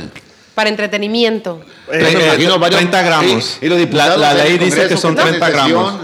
[0.54, 1.62] Para entretenimiento.
[1.90, 3.58] Eh, imagino varios- 30 gramos.
[3.62, 5.94] Y, y los diputados La- la ley dice que son están en 30 gramos.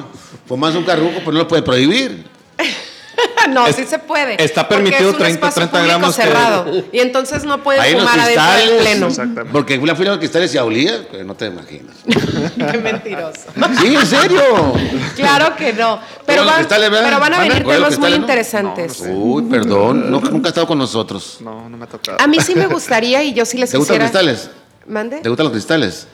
[0.48, 2.24] Sesión, Fumas un carruco, pues no lo puede prohibir.
[3.50, 4.42] no, Es- sí se puede.
[4.42, 6.84] está permitido es un 30 espacio 30 público gramos que- cerrado.
[6.92, 8.82] Y entonces no puedes Ahí fumar adentro del cristales.
[8.82, 9.06] pleno.
[9.08, 9.52] Exactamente.
[9.52, 11.96] Porque una fila de cristales y olía, pues no te imaginas.
[12.72, 13.40] Qué mentiroso.
[13.80, 14.42] Sí, en serio.
[15.16, 16.00] Claro que no.
[16.26, 18.16] Pero, van, a ¿Van a venir temas muy no?
[18.16, 19.02] interesantes.
[19.08, 20.10] Uy, perdón.
[20.10, 21.38] No, nunca ha estado con nosotros.
[21.40, 22.18] No, no me ha tocado.
[22.20, 24.24] A mí sí me gustaría y yo sí les ¿Te gustan los quisiera.
[24.32, 24.50] cristales?
[24.86, 25.18] ¿Mande?
[25.20, 26.06] ¿Te gustan los cristales?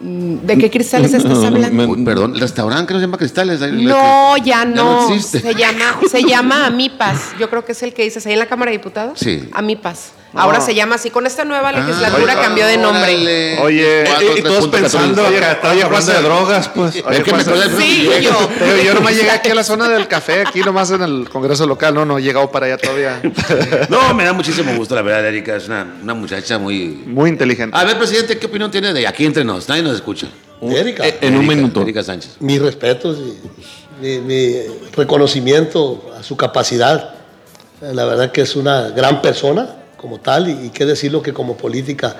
[0.00, 1.88] ¿De qué cristales estás No, hablando?
[1.88, 3.60] Uy, perdón, el restaurante que se llama cristales.
[3.62, 5.08] ahí- No, ya no.
[5.08, 5.40] existe.
[5.40, 7.32] Se llama, se llama Amipas.
[7.38, 9.18] Yo creo que es el que dices ahí en la Cámara de Diputados.
[9.18, 9.48] Sí.
[9.52, 10.12] Amipas.
[10.34, 10.60] Ahora Ah.
[10.60, 11.10] se llama así.
[11.10, 13.14] Con esta nueva Ah, legislatura oye, cambió de nombre.
[13.14, 13.58] órale.
[13.60, 16.96] Oye, Cuatro, Y, y todos pensando que estaba hablando de drogas, pues.
[16.96, 17.42] Es que me
[17.78, 18.48] Sí, yo.
[18.58, 21.66] Pero yo nomás llegué aquí a la zona del café, aquí nomás en el Congreso
[21.66, 23.20] local, no, no he llegado para allá todavía.
[23.88, 25.56] No, me da muchísimo gusto, la verdad, Erika.
[25.56, 26.88] Es una, una muchacha muy.
[27.06, 27.76] Muy inteligente.
[27.76, 29.68] A ver, presidente, ¿qué opinión tiene de aquí entre nos?
[29.68, 30.26] Nadie nos escucha.
[30.60, 31.80] Erika, Eh, en un minuto.
[31.82, 32.36] Erika Sánchez.
[32.40, 34.56] mis respetos y mi, mi
[34.94, 37.14] reconocimiento a su capacidad.
[37.80, 41.34] Eh, La verdad que es una gran persona como tal y, y qué decirlo que
[41.34, 42.16] como política,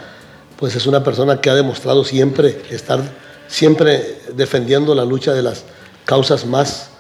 [0.58, 3.00] pues es una persona que ha demostrado siempre estar
[3.46, 5.64] siempre defendiendo la lucha de las
[6.04, 6.90] causas más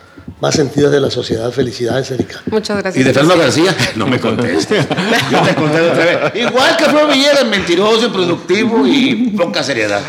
[0.40, 1.50] más sentidas de la sociedad.
[1.52, 2.40] Felicidades, Erika.
[2.50, 3.00] Muchas gracias.
[3.02, 4.86] Y de Fernando García, no me contestes.
[5.30, 6.34] Yo te conté otra vez.
[6.42, 10.00] Igual que Flor Villegas, mentiroso, improductivo y poca seriedad.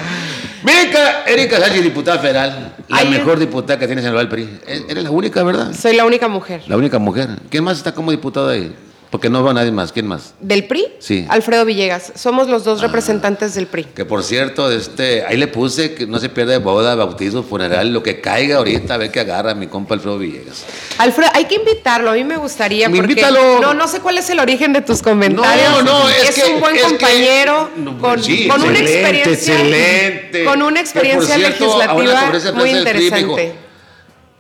[0.64, 4.60] Mica, Erika Sánchez, diputada federal, la Ay, mejor diputada que tienes en el PRI.
[4.68, 5.74] E- Eres la única, ¿verdad?
[5.74, 6.64] Soy la única mujer.
[6.68, 7.30] La única mujer.
[7.50, 8.76] ¿Quién más está como diputada ahí?
[9.10, 9.92] Porque no veo a nadie más.
[9.92, 10.36] ¿Quién más?
[10.40, 10.86] ¿Del PRI?
[11.00, 11.26] Sí.
[11.30, 12.12] Alfredo Villegas.
[12.16, 13.86] Somos los dos representantes del PRI.
[13.86, 18.04] Que por cierto, este, ahí le puse que no se pierde boda, bautizo, funeral, lo
[18.04, 20.64] que caiga ahorita, a ver que agarra mi compa Alfredo Villegas.
[21.00, 22.88] Alfredo, hay que invitarlo, a mí me gustaría.
[22.88, 23.60] Me porque invítalo.
[23.60, 25.70] No, no sé cuál es el origen de tus comentarios.
[25.70, 27.70] No, no, es que- un buen es compañero
[28.00, 29.34] con, sí, con una experiencia.
[29.56, 30.46] excelente.
[30.46, 33.42] Con una experiencia cierto, legislativa muy interesante.
[33.42, 33.54] dijo,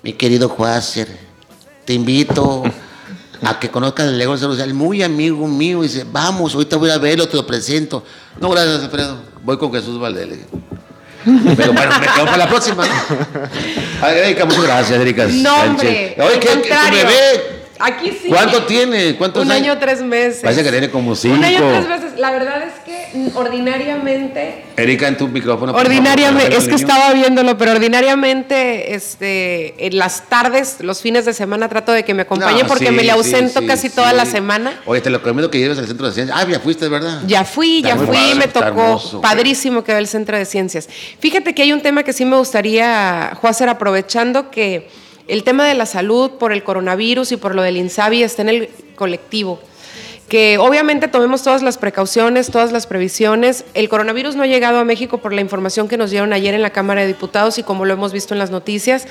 [0.03, 1.07] Mi querido Juácer,
[1.85, 2.63] te invito
[3.41, 5.83] a que conozcas el negocio social, muy amigo mío.
[5.83, 8.03] Y dice, vamos, ahorita voy a verlo, te lo presento.
[8.39, 9.17] No, gracias, Alfredo.
[9.43, 10.39] Voy con Jesús Valdés.
[11.23, 12.85] Pero bueno, me quedo para la próxima.
[14.15, 15.27] Erika, muchas gracias, Erika.
[15.27, 16.15] No, hombre.
[16.19, 17.58] Oye, ¿qué, tu bebé?
[17.81, 18.27] Aquí sí.
[18.27, 19.15] ¿Cuánto tiene?
[19.15, 19.77] ¿Cuántos Un año, años?
[19.79, 20.41] tres meses.
[20.43, 21.35] Parece que tiene como cinco.
[21.37, 22.19] Un año, tres meses.
[22.19, 25.73] La verdad es que ordinariamente Erika, en tu micrófono.
[25.73, 31.69] Ordinariamente, es que estaba viéndolo, pero ordinariamente, este, en las tardes, los fines de semana
[31.69, 33.95] trato de que me acompañe No, porque sí, me le ausento sí, casi sí.
[33.95, 34.79] toda la semana.
[34.85, 36.35] Oye, te lo recomiendo que lleves al centro de ciencia.
[36.37, 37.21] Ah, ya fuiste, ¿verdad?
[37.27, 38.65] Ya fui, Está ya fui, padre, me tocó.
[38.67, 39.21] hermoso.
[39.21, 40.87] Padrísimo quedó el Centro de Ciencias.
[41.19, 44.89] Fíjate que hay un tema que sí me gustaría, Juácer, aprovechando que
[45.29, 48.49] el tema de la salud por el coronavirus y por lo del INSABI está en
[48.49, 49.59] el colectivo.
[50.27, 53.65] Que obviamente tomemos todas las precauciones, todas las previsiones.
[53.73, 56.61] El coronavirus no ha llegado a México por la información que nos dieron ayer en
[56.61, 59.07] la Cámara de Diputados y como lo hemos visto en las noticias,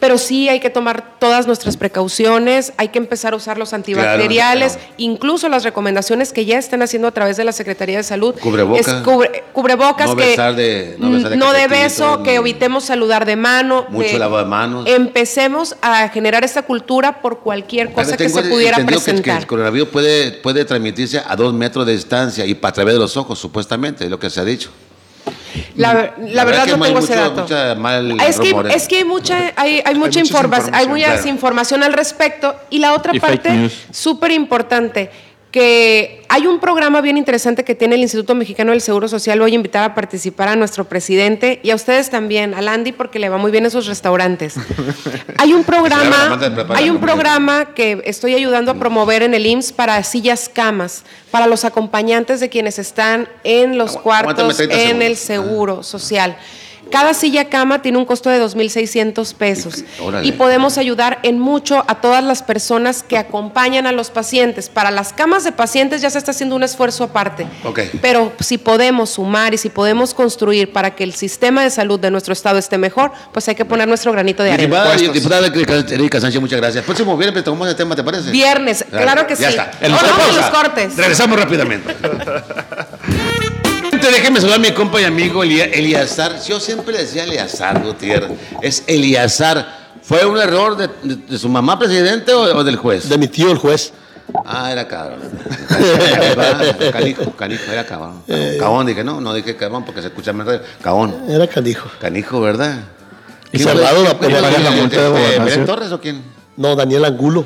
[0.00, 4.74] pero sí hay que tomar todas nuestras precauciones, hay que empezar a usar los antibacteriales,
[4.74, 4.92] claro.
[4.98, 8.34] incluso las recomendaciones que ya están haciendo a través de la Secretaría de Salud.
[8.40, 8.86] Cubrebocas.
[8.86, 12.84] Es cubre- cubrebocas No que besar de- no besar de no de beso, que evitemos
[12.84, 13.86] saludar de mano.
[13.88, 14.86] Mucho de- lavado de manos.
[14.86, 19.40] Empecemos a generar esta cultura por cualquier cosa que se pudiera entendido que- Que, presentar.
[19.40, 23.16] el coronavirus puede, puede transmitirse a dos metros de distancia y a través de los
[23.16, 24.70] ojos, supuestamente, es lo que se ha dicho.
[25.76, 27.42] La, la La verdad verdad no hay tengo ese dato.
[27.42, 30.90] mucha mal es, que, es que hay mucha, hay, hay mucha, mucha informa- hay información,
[30.90, 31.28] mucha claro.
[31.28, 32.56] información al respecto.
[32.70, 35.10] Y la otra Y parte, súper importante,
[35.56, 39.40] que hay un programa bien interesante que tiene el Instituto Mexicano del Seguro Social.
[39.40, 43.18] Voy a invitar a participar a nuestro presidente y a ustedes también, a Landy, porque
[43.18, 44.56] le va muy bien en sus restaurantes.
[45.38, 46.38] Hay un programa,
[46.74, 51.46] hay un programa que estoy ayudando a promover en el IMSS para sillas camas, para
[51.46, 56.36] los acompañantes de quienes están en los Agu- cuartos, aguántame 30 en el seguro social.
[56.90, 60.26] Cada silla cama tiene un costo de 2.600 pesos Órale.
[60.26, 64.68] y podemos ayudar en mucho a todas las personas que acompañan a los pacientes.
[64.68, 67.46] Para las camas de pacientes ya se está haciendo un esfuerzo aparte,
[68.00, 72.10] pero si podemos sumar y si podemos construir para que el sistema de salud de
[72.10, 74.94] nuestro estado esté mejor, pues hay que poner nuestro granito de arena.
[74.94, 76.84] Diputada, diputada Erika- Sánchez, muchas gracias.
[76.84, 78.30] Próximo viernes tomamos el tema, ¿te parece?
[78.30, 79.56] Viernes, claro que ya sí.
[79.56, 79.70] Está.
[79.82, 80.40] Vamos a pausa.
[80.40, 80.96] los cortes.
[80.96, 81.94] Regresamos rápidamente.
[84.06, 86.40] Antes déjeme saludar a mi compa y amigo Elia- Eliazar.
[86.44, 88.30] Yo siempre le decía Eliazar Gutiérrez.
[88.62, 89.86] Es Eliazar.
[90.02, 93.08] ¿Fue un error de, de- de su mamá presidente o, o del juez?
[93.08, 93.92] De mi tío, el juez.
[94.44, 95.18] Ah, era cabrón.
[96.92, 98.22] Canijo, canijo, era cabrón.
[98.60, 100.46] Cabón, dije, no, no dije cabrón porque se escucha más.
[100.80, 101.88] Cabón, Era canijo.
[102.00, 102.78] canijo, ¿verdad?
[103.50, 104.30] Y ¿Quién cerrado fue?
[104.30, 104.38] la-
[104.78, 105.38] ¿Este, de?
[105.40, 106.22] ¿Belén Torres o quién?
[106.56, 107.44] No, Daniel Angulo.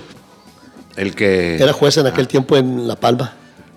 [0.96, 1.57] El que.
[1.57, 3.33] Era juez en aquel tiempo en La Palma.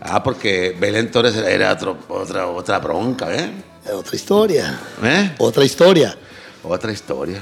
[0.06, 3.52] Ah, porque Belén Torres era otro- otra, otra bronca, ¿eh?
[3.94, 4.80] Otra historia.
[5.04, 5.36] ¿Eh?
[5.38, 6.16] Otra historia.
[6.64, 7.42] Otra historia.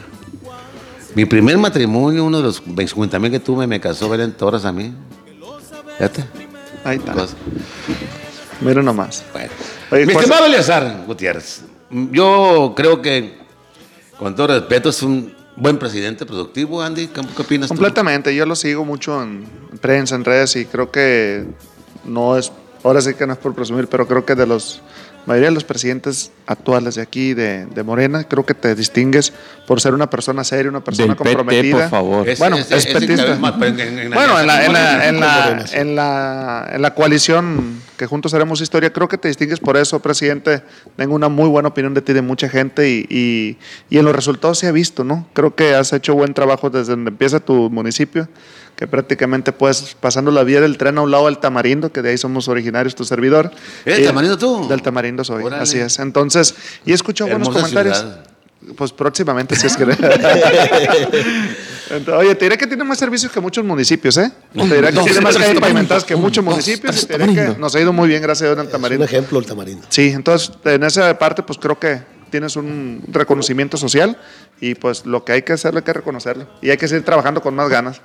[1.15, 4.71] Mi primer matrimonio, uno de los 50 mil que tuve, me casó Belén Torres a
[4.71, 4.93] mí.
[5.97, 6.23] Fíjate.
[6.83, 7.13] Ahí está.
[7.13, 7.35] Cosa.
[8.61, 9.23] Mira nomás.
[9.33, 9.49] Bueno.
[9.91, 11.63] Oye, Mi estimado Eleazar Gutiérrez,
[12.11, 13.37] yo creo que,
[14.17, 17.07] con todo respeto, es un buen presidente productivo, Andy.
[17.07, 17.73] ¿Qué, qué opinas tú?
[17.75, 19.45] Completamente, yo lo sigo mucho en
[19.81, 21.45] prensa, en redes y creo que
[22.05, 22.51] no es,
[22.83, 24.81] ahora sí que no es por presumir, pero creo que de los
[25.27, 29.31] mayoría de los presidentes actuales de aquí, de, de Morena, creo que te distingues
[29.67, 31.77] por ser una persona seria, una persona Del PT, comprometida.
[31.81, 32.27] por favor.
[32.39, 33.35] Bueno, ese- es ese petista.
[33.35, 35.77] más, en- en- en bueno, en la, en, la, en, la, Morena, sí.
[35.77, 39.99] en, la, en la coalición que juntos haremos historia, creo que te distingues por eso,
[39.99, 40.63] presidente.
[40.95, 43.57] Tengo una muy buena opinión de ti, de mucha gente, y, y,
[43.91, 45.27] y en los resultados se ha visto, ¿no?
[45.33, 48.27] Creo que has hecho buen trabajo desde donde empieza tu municipio,
[48.81, 52.09] que prácticamente puedes pasando la vía del tren a un lado del Tamarindo, que de
[52.09, 53.51] ahí somos originarios, tu servidor.
[53.85, 54.67] ¿Eres Y- Tamarindo tú?
[54.67, 55.61] Del Tamarindo soy, Órale.
[55.61, 55.99] así es.
[55.99, 57.99] Entonces, y he escuchado buenos Hermosa comentarios.
[57.99, 58.23] ciudad.
[58.75, 59.83] Pues próximamente, si es que.
[61.91, 64.31] Entonces, oye, te diré que tiene más servicios que muchos municipios, ¿eh?
[64.51, 65.61] Te diré que tiene más calles tamarindo.
[65.61, 67.03] pavimentadas que muchos dos, municipios.
[67.03, 67.59] Y te diré que tamarindo.
[67.59, 69.05] nos ha ido muy bien, gracias a Dios, en el Es un Tamarindo.
[69.05, 69.85] ejemplo el tamarindo.
[69.89, 74.17] Sí, entonces, en esa parte, pues creo que tienes un reconocimiento social
[74.59, 76.47] y pues lo que hay que hacerlo hay que reconocerlo.
[76.63, 78.01] Y hay que seguir trabajando con más ganas.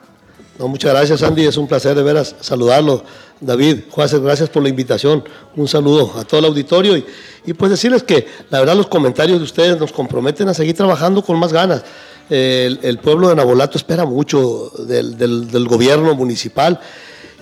[0.59, 1.45] No, muchas gracias, Andy.
[1.47, 3.05] Es un placer de veras saludarlo.
[3.41, 5.23] David, Juárez, gracias por la invitación.
[5.55, 7.05] Un saludo a todo el auditorio y,
[7.45, 11.23] y pues decirles que la verdad los comentarios de ustedes nos comprometen a seguir trabajando
[11.23, 11.83] con más ganas.
[12.31, 16.81] El, pueblo de Nabolato espera mucho del- del gobierno municipal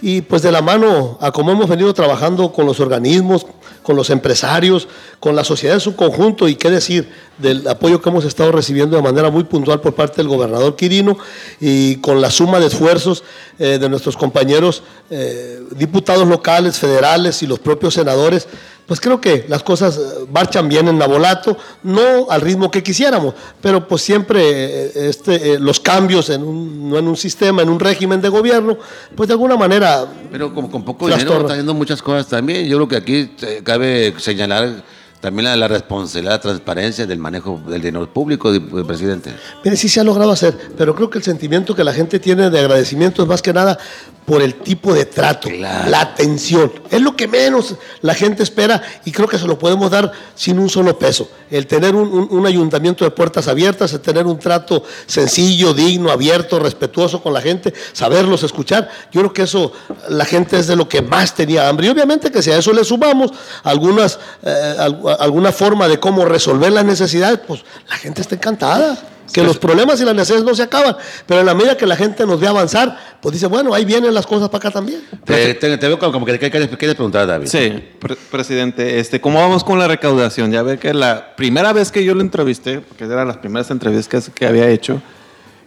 [0.06, 3.46] y pues de la mano a cómo hemos venido trabajando con los organismos,
[3.82, 4.86] con los empresarios,
[5.18, 8.96] con la sociedad en su conjunto y qué decir del apoyo que hemos estado recibiendo
[8.96, 11.16] de manera muy puntual por parte del gobernador Quirino
[11.58, 13.24] y con la suma de esfuerzos
[13.58, 18.46] eh, de nuestros compañeros eh, diputados locales, federales y los propios senadores,
[18.86, 23.34] pues creo que las cosas eh, marchan bien en Nabolato, no al ritmo que quisiéramos,
[23.60, 27.68] pero pues siempre eh, este, eh, los cambios en un, no en un sistema, en
[27.68, 28.76] un régimen de gobierno,
[29.14, 32.66] pues de alguna manera Pero con poco dinero está haciendo muchas cosas también.
[32.66, 33.30] Yo creo que aquí
[33.64, 34.82] cabe señalar
[35.24, 39.32] también la, la responsabilidad, la transparencia del manejo del dinero público, eh, presidente.
[39.64, 42.50] Mire, sí se ha logrado hacer, pero creo que el sentimiento que la gente tiene
[42.50, 43.78] de agradecimiento es más que nada
[44.24, 45.90] por el tipo de trato, Claro.
[45.90, 46.72] la atención.
[46.90, 50.58] Es lo que menos la gente espera y creo que se lo podemos dar sin
[50.58, 51.28] un solo peso.
[51.50, 56.10] El tener un, un- un ayuntamiento de puertas abiertas, el tener un trato sencillo, digno,
[56.10, 58.88] abierto, respetuoso con la gente, saberlos escuchar.
[59.12, 59.72] Yo creo que eso
[60.08, 61.86] la gente es de lo que más tenía hambre.
[61.86, 63.30] Y obviamente que si a eso le sumamos
[63.62, 68.96] algunas, eh, al- alguna forma de cómo resolver las necesidades, pues la gente está encantada.
[69.32, 71.96] Que los problemas y las necesidades no se acaban, pero en la medida que la
[71.96, 75.02] gente nos ve avanzar, pues dice, bueno, ahí vienen las cosas para acá también.
[75.24, 77.46] Te, te- te veo como como que quieres preguntar, David.
[77.46, 80.52] Sí, pre- presidente, este, ¿cómo vamos con la recaudación?
[80.52, 84.30] Ya ve que la primera vez que yo lo entrevisté, porque eran las primeras entrevistas
[84.34, 85.00] que había hecho,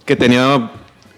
[0.05, 0.71] que tenía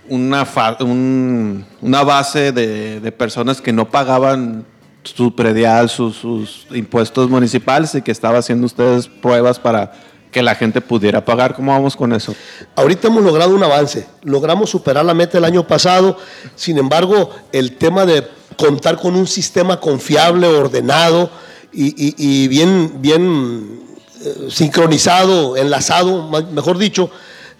[0.08, 4.66] una, fa- un- una base de, de personas que no pagaban
[5.04, 9.92] su predial, sus, sus impuestos municipales y que estaba haciendo ustedes pruebas para
[10.32, 11.56] que la gente pudiera pagar.
[11.56, 12.36] ¿Cómo vamos con eso?
[12.76, 16.18] Ahorita hemos logrado un avance, logramos superar la meta el año pasado,
[16.56, 21.30] sin embargo, el tema de contar con un sistema confiable, ordenado
[21.72, 23.82] y, bien, bien
[24.24, 27.10] eh, sincronizado, enlazado, mejor dicho,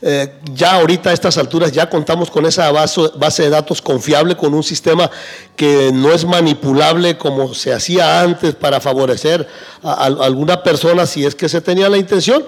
[0.02, 4.54] eh, ya ahorita a estas alturas ya contamos con esa base, de datos confiable, con
[4.54, 5.12] un sistema
[5.56, 9.48] que no es manipulable como se hacía antes para favorecer
[9.84, 12.46] a, a alguna persona si es que se tenía la intención.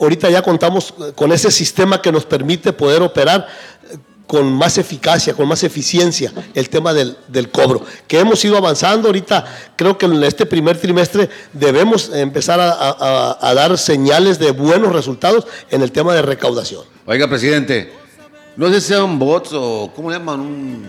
[0.00, 3.46] Ahorita ya contamos con ese sistema que nos permite poder operar
[4.26, 9.08] con más eficacia, con más eficiencia el tema del, del cobro, que hemos ido avanzando.
[9.08, 9.44] Ahorita
[9.76, 14.92] creo que en este primer trimestre debemos empezar a, a- a dar señales de buenos
[14.92, 16.82] resultados en el tema de recaudación.
[17.06, 17.92] Oiga, presidente,
[18.56, 20.40] no sé si sean bots o, ¿cómo le llaman?
[20.40, 20.86] Un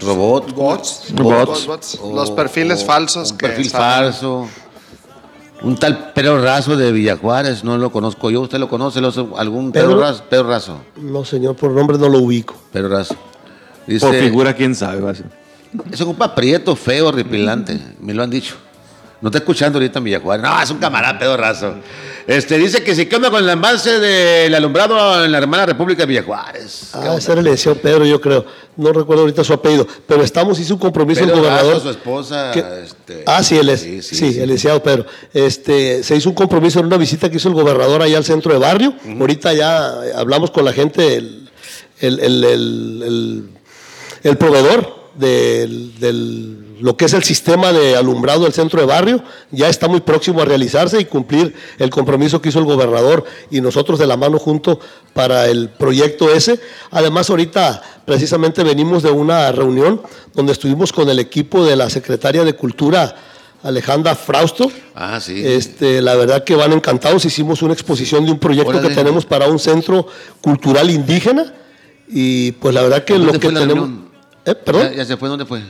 [0.00, 0.52] robot.
[0.54, 1.04] Bots.
[1.12, 1.66] Bots.
[1.66, 1.98] Bots.
[2.14, 4.12] Los perfiles falsos Un que perfil salen.
[4.12, 4.48] falso.
[5.64, 8.40] Un tal Pedro Razo de Villajuárez, no lo conozco yo.
[8.40, 9.00] ¿Usted lo conoce?
[9.00, 10.24] ¿Lo- ¿Algún Pedro, Pedro- Razo?
[10.28, 10.76] Pedro Razo.
[11.00, 12.56] No, señor, por nombre no lo ubico.
[12.72, 13.14] Pedro Razo.
[13.86, 15.00] Dice, Por figura, quién sabe.
[15.00, 15.26] va a ser.
[15.90, 17.80] Es un compa prieto, feo, horripilante.
[18.00, 18.54] Me lo han dicho.
[19.22, 20.42] No está escuchando ahorita en Villajuárez.
[20.44, 21.76] No, es un camarada, Pedro Razo.
[22.26, 26.06] Este, dice que qué onda con el avance del alumbrado en la hermana República de
[26.06, 26.90] Villajuárez.
[26.92, 28.44] Ah, ese el licenciado Pedro, yo creo.
[28.76, 31.72] No recuerdo ahorita su apellido, pero estamos, hizo un compromiso Pedro el gobernador.
[31.74, 32.50] Razo, su esposa.
[32.52, 33.80] que- este, ah, sí, él es.
[33.80, 34.40] sí, Sí, sí, sí.
[34.40, 35.06] el licenciado Pedro.
[35.32, 38.52] Este, se hizo un compromiso en una visita que hizo el gobernador allá al centro
[38.52, 38.94] de barrio.
[39.20, 41.48] Ahorita ya eh, hablamos con la gente, el-
[42.00, 43.48] el- el-
[44.24, 49.22] el proveedor del, del- lo que es el sistema de alumbrado del centro de barrio,
[49.52, 53.60] ya está muy próximo a realizarse y cumplir el compromiso que hizo el gobernador y
[53.60, 54.80] nosotros de la mano junto
[55.14, 56.58] para el proyecto ese.
[56.90, 60.02] Además, ahorita precisamente venimos de una reunión
[60.34, 63.14] donde estuvimos con el equipo de la secretaria de Cultura,
[63.62, 64.72] Alejandra Frausto.
[64.96, 65.40] Ah, sí.
[65.46, 67.24] Este, la verdad que van encantados.
[67.24, 68.88] Hicimos una exposición de un proyecto Órale.
[68.88, 70.08] que tenemos para un centro
[70.40, 71.54] cultural indígena.
[72.08, 73.88] Y pues la verdad que ¿Dónde lo que tenemos.
[74.44, 74.88] Eh, ¿Perdón?
[74.90, 75.28] ¿Ya, ya se fue?
[75.28, 75.62] ¿Dónde fue?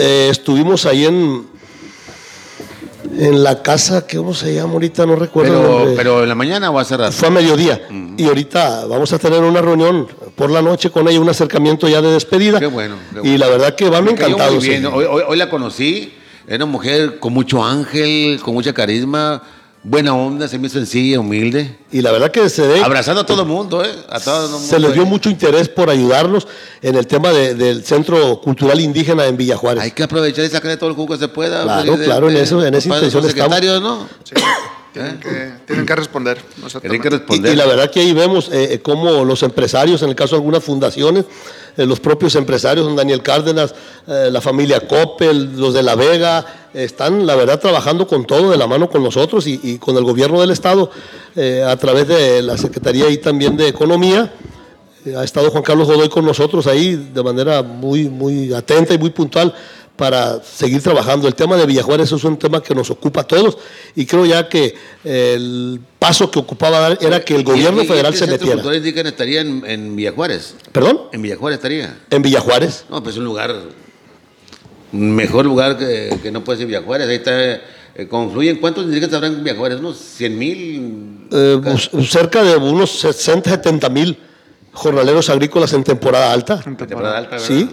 [0.00, 1.46] Eh, estuvimos ahí en.
[3.18, 5.04] En la casa, que ¿cómo se llama ahorita?
[5.04, 5.78] No recuerdo.
[5.84, 7.12] Pero, pero en la mañana o hace rato.
[7.12, 7.82] Fue a mediodía.
[8.16, 12.00] Y ahorita vamos a tener una reunión por la noche con ella, un acercamiento ya
[12.00, 12.58] de despedida.
[12.60, 14.54] Qué bueno, qué Y la verdad que van encantados.
[14.54, 14.82] muy bien.
[14.82, 14.88] sí.
[14.92, 16.14] Hoy, hoy- hoy la conocí.
[16.46, 19.42] Era una mujer con mucho ángel, con mucha carisma,
[19.82, 21.78] buena onda, se me hizo sencilla, humilde.
[21.90, 22.80] Y la verdad que se ve.
[22.82, 23.90] Abrazando a todo el mundo, ¿eh?
[24.08, 24.66] A todo el mundo.
[24.68, 25.06] Se les dio ¿eh?
[25.06, 26.46] mucho interés por ayudarnos
[26.82, 29.82] en el tema de- del Centro Cultural Indígena en Villajuárez.
[29.82, 31.62] Hay que aprovechar y sacarle todo el jugo que se pueda.
[31.62, 34.06] Claro, claro, en eso- en esa intención secretarios, ¿no?
[34.24, 34.34] Sí.
[34.92, 36.42] Tienen, que, tienen que responder.
[36.80, 37.52] Tienen que Y, responder.
[37.52, 40.38] y la verdad que ahí vemos eh, eh, cómo los empresarios, en el caso de
[40.40, 41.26] algunas fundaciones,
[41.76, 43.72] eh, los propios empresarios, don Daniel Cárdenas,
[44.08, 46.44] eh, la familia Coppel, los de La Vega,
[46.74, 50.04] están, la verdad, trabajando con todo, de la mano con nosotros y, y con el
[50.04, 50.90] gobierno del Estado,
[51.36, 54.32] eh, a través de la Secretaría y también de Economía.
[55.04, 58.98] Eh, ha estado Juan Carlos Godoy con nosotros ahí de manera muy, muy atenta y
[58.98, 59.54] muy puntual
[59.96, 61.26] para seguir trabajando.
[61.28, 63.58] El tema de Villajuárez es un tema que nos ocupa a todos
[63.94, 67.84] y creo ya que eh, el paso que ocupaba dar era que el gobierno ¿Y-
[67.84, 68.54] y- federal y se metiera.
[68.54, 70.54] Cultural Indígena estaría en, en Villajuárez.
[70.72, 71.00] ¿Perdón?
[71.12, 71.98] En Villajuárez estaría.
[72.10, 72.84] En Villajuárez.
[72.88, 73.54] No, pues es un lugar,
[74.92, 77.08] mejor lugar que, que no puede ser Villajuárez.
[77.08, 77.60] Ahí está, eh,
[78.08, 78.56] confluyen.
[78.58, 79.78] ¿Cuántos indígenas habrán en Villajuárez?
[79.80, 81.26] ¿Unos 100 mil?
[81.32, 84.18] Eh, bus- cerca de unos 60, 70 mil
[84.72, 86.58] jornaleros agrícolas en temporada alta.
[86.60, 87.46] temporada alta, ¿verdad?
[87.46, 87.68] Sí,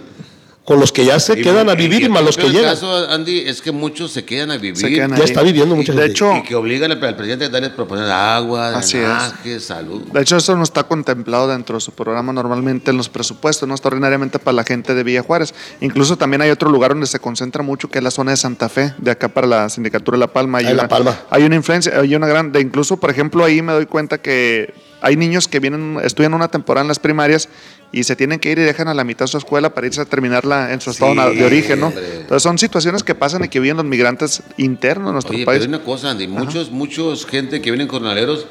[0.68, 2.52] con los que ya se Y- quedan a vivir y, y más los que pero
[2.52, 2.68] llegan.
[2.68, 4.76] El caso, Andy, es que muchos se quedan a vivir.
[4.86, 5.22] Quedan Ya ahí.
[5.24, 6.12] está viviendo mucha De gente.
[6.12, 10.02] hecho, Y que obligan al, al presidente a darles proponer agua, drenaje, salud.
[10.12, 13.72] De hecho, eso no está contemplado dentro de su programa normalmente en los presupuestos, no
[13.74, 15.54] extraordinariamente para la gente de Villa Juárez.
[15.80, 18.68] Incluso también hay otro lugar donde se concentra mucho, que es la zona de Santa
[18.68, 20.58] Fe, de acá para la sindicatura de La Palma.
[20.58, 21.18] Hay Ah, en La una, Palma.
[21.30, 24.74] Hay una influencia, hay una gran, de incluso, por ejemplo, ahí me doy cuenta que
[25.00, 27.48] hay niños que vienen, estudian una temporada en las primarias
[27.92, 30.04] y se tienen que ir y dejan a la mitad su escuela para irse a
[30.04, 31.86] terminarla en su estado Sí, de origen, ¿no?
[31.88, 32.20] hombre.
[32.20, 35.60] Entonces son situaciones que pasan y que viven los migrantes internos de nuestro Oye, país.
[35.60, 36.28] pero hay una cosa, Andy.
[36.28, 38.46] Muchos, muchos gente que vienen jornaleros,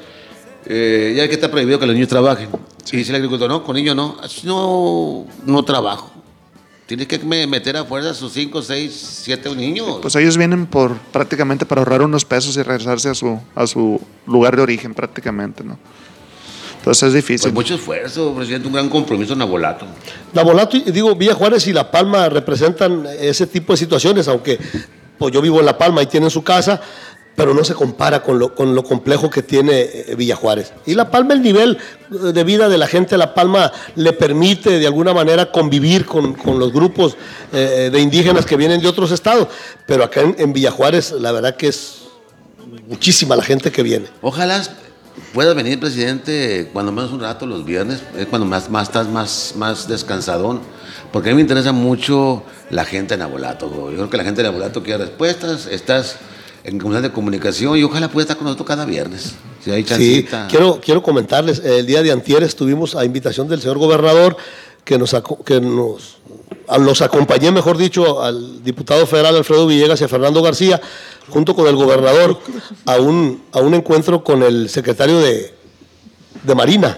[0.65, 2.49] eh, ya que está prohibido que los niños trabajen.
[2.91, 4.17] Y dice el agricultor, no, con niños no.
[4.43, 6.11] No, no trabajo.
[6.87, 9.99] Tienes que me- meter a fuerza a sus 5, 6, 7 niños.
[10.01, 14.01] Pues ellos vienen por prácticamente para ahorrar unos pesos y regresarse a su, a su
[14.25, 15.77] lugar de origen prácticamente, ¿no?
[16.87, 17.51] Entonces es difícil.
[17.51, 19.85] Pues mucho esfuerzo, presidente, un gran compromiso en Abolato.
[20.31, 24.57] Nabolato, y digo, Villa Juárez y La Palma representan ese tipo de situaciones, aunque
[25.17, 26.79] pues yo vivo en La Palma y tienen su casa,
[27.35, 30.71] pero no se compara con lo, con lo complejo que tiene eh, Villa Juárez.
[30.85, 31.77] Y La Palma, el nivel
[32.09, 36.05] eh, de vida de la gente de La Palma le permite de alguna manera convivir
[36.05, 37.17] con, con los grupos
[37.51, 39.49] eh, de indígenas que vienen de otros estados,
[39.85, 42.03] pero acá en, en Villa Juárez la verdad que es
[42.87, 44.05] muchísima la gente que viene.
[44.21, 44.63] Ojalá
[45.33, 49.53] pueda venir, presidente, cuando menos un rato los viernes, es cuando más, más estás más,
[49.55, 50.61] más descansadón.
[51.11, 53.69] Porque a mí me interesa mucho la gente en Abolato.
[53.89, 56.17] Yo creo que la gente en Abolato quiere respuestas, estás
[56.63, 59.35] en comunidad de comunicación y ojalá pueda estar con nosotros cada viernes.
[59.63, 60.47] Si hay Sí, chancita.
[60.49, 64.35] quiero, quiero comentarles, el día de antier estuvimos a invitación del señor gobernador,
[64.87, 65.13] que nos,
[65.43, 66.17] que nos,
[66.79, 70.79] los acompañé, mejor dicho, al diputado federal Alfredo Villegas y a Fernando García,
[71.27, 72.39] junto con el gobernador,
[72.85, 75.53] a un, a un encuentro con el secretario de,
[76.41, 76.97] de Marina.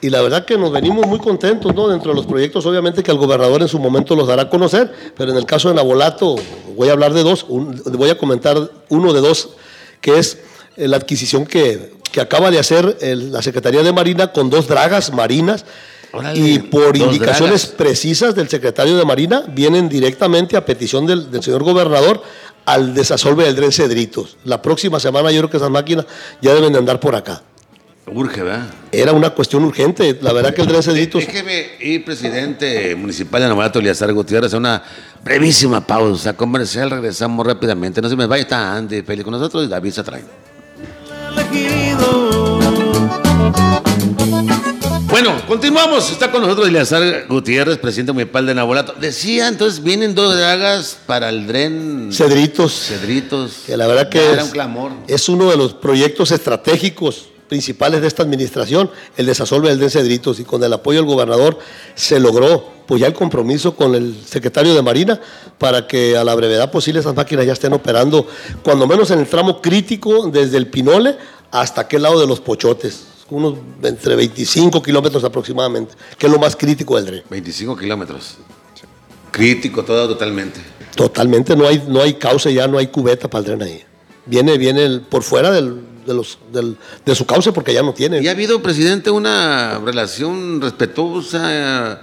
[0.00, 1.86] Y la verdad que nos venimos muy contentos, ¿no?
[1.86, 4.92] Dentro de los proyectos, obviamente, que el gobernador en su momento los dará a conocer,
[5.16, 6.34] pero en el caso de Nabolato,
[6.76, 9.50] voy a hablar de dos, voy a comentar uno de dos,
[10.00, 10.38] que es
[10.76, 15.12] eh, la adquisición que, que acaba de hacer la Secretaría de Marina con dos dragas
[15.12, 15.64] marinas.
[16.12, 17.76] Órale, y por indicaciones dragas.
[17.76, 22.22] precisas del secretario de Marina, vienen directamente a petición del, del señor gobernador
[22.64, 24.36] al desasolve del Dren Cedritos.
[24.44, 26.06] La próxima semana yo creo que esas máquinas
[26.42, 27.42] ya deben de andar por acá.
[28.12, 28.66] Urge, ¿verdad?
[28.92, 30.18] Era una cuestión urgente.
[30.20, 34.56] La verdad que el Dren Cedritos Déjeme ir, presidente municipal de Abolato, Eliazar Gutiérrez, a
[34.56, 34.82] una
[35.24, 36.90] brevísima pausa comercial.
[36.90, 38.00] Regresamos rápidamente.
[38.00, 40.02] No se me vaya, está Andy Félix con nosotros y David se
[45.28, 46.10] Bueno, continuamos.
[46.10, 48.94] Está con nosotros Eleazar Gutiérrez, presidente municipal de Nabolato.
[48.98, 53.64] Decía, entonces vienen dos dragas para el dren Cedritos, Cedritos.
[53.66, 54.92] que la verdad que es, un clamor.
[55.06, 60.40] es uno de los proyectos estratégicos principales de esta administración, el desasolve del Dren Cedritos,
[60.40, 61.58] y con el apoyo del gobernador
[61.94, 65.20] se logró pues ya el compromiso con el secretario de Marina
[65.58, 68.26] para que a la brevedad posible esas máquinas ya estén operando,
[68.62, 71.16] cuando menos en el tramo crítico desde el Pinole
[71.50, 76.56] hasta aquel lado de los Pochotes, unos entre 25 kilómetros aproximadamente, que es lo más
[76.56, 77.22] crítico del Dren.
[77.30, 78.36] 25 kilómetros.
[79.30, 80.60] Crítico todo totalmente.
[80.94, 83.82] Totalmente, no hay, no hay cauce ya, no hay cubeta para el tren ahí.
[84.26, 87.92] Viene, viene el- por fuera del- de, los, del- de su cauce porque ya no
[87.92, 88.20] tiene.
[88.22, 92.00] Y ha habido, presidente, una relación respetuosa,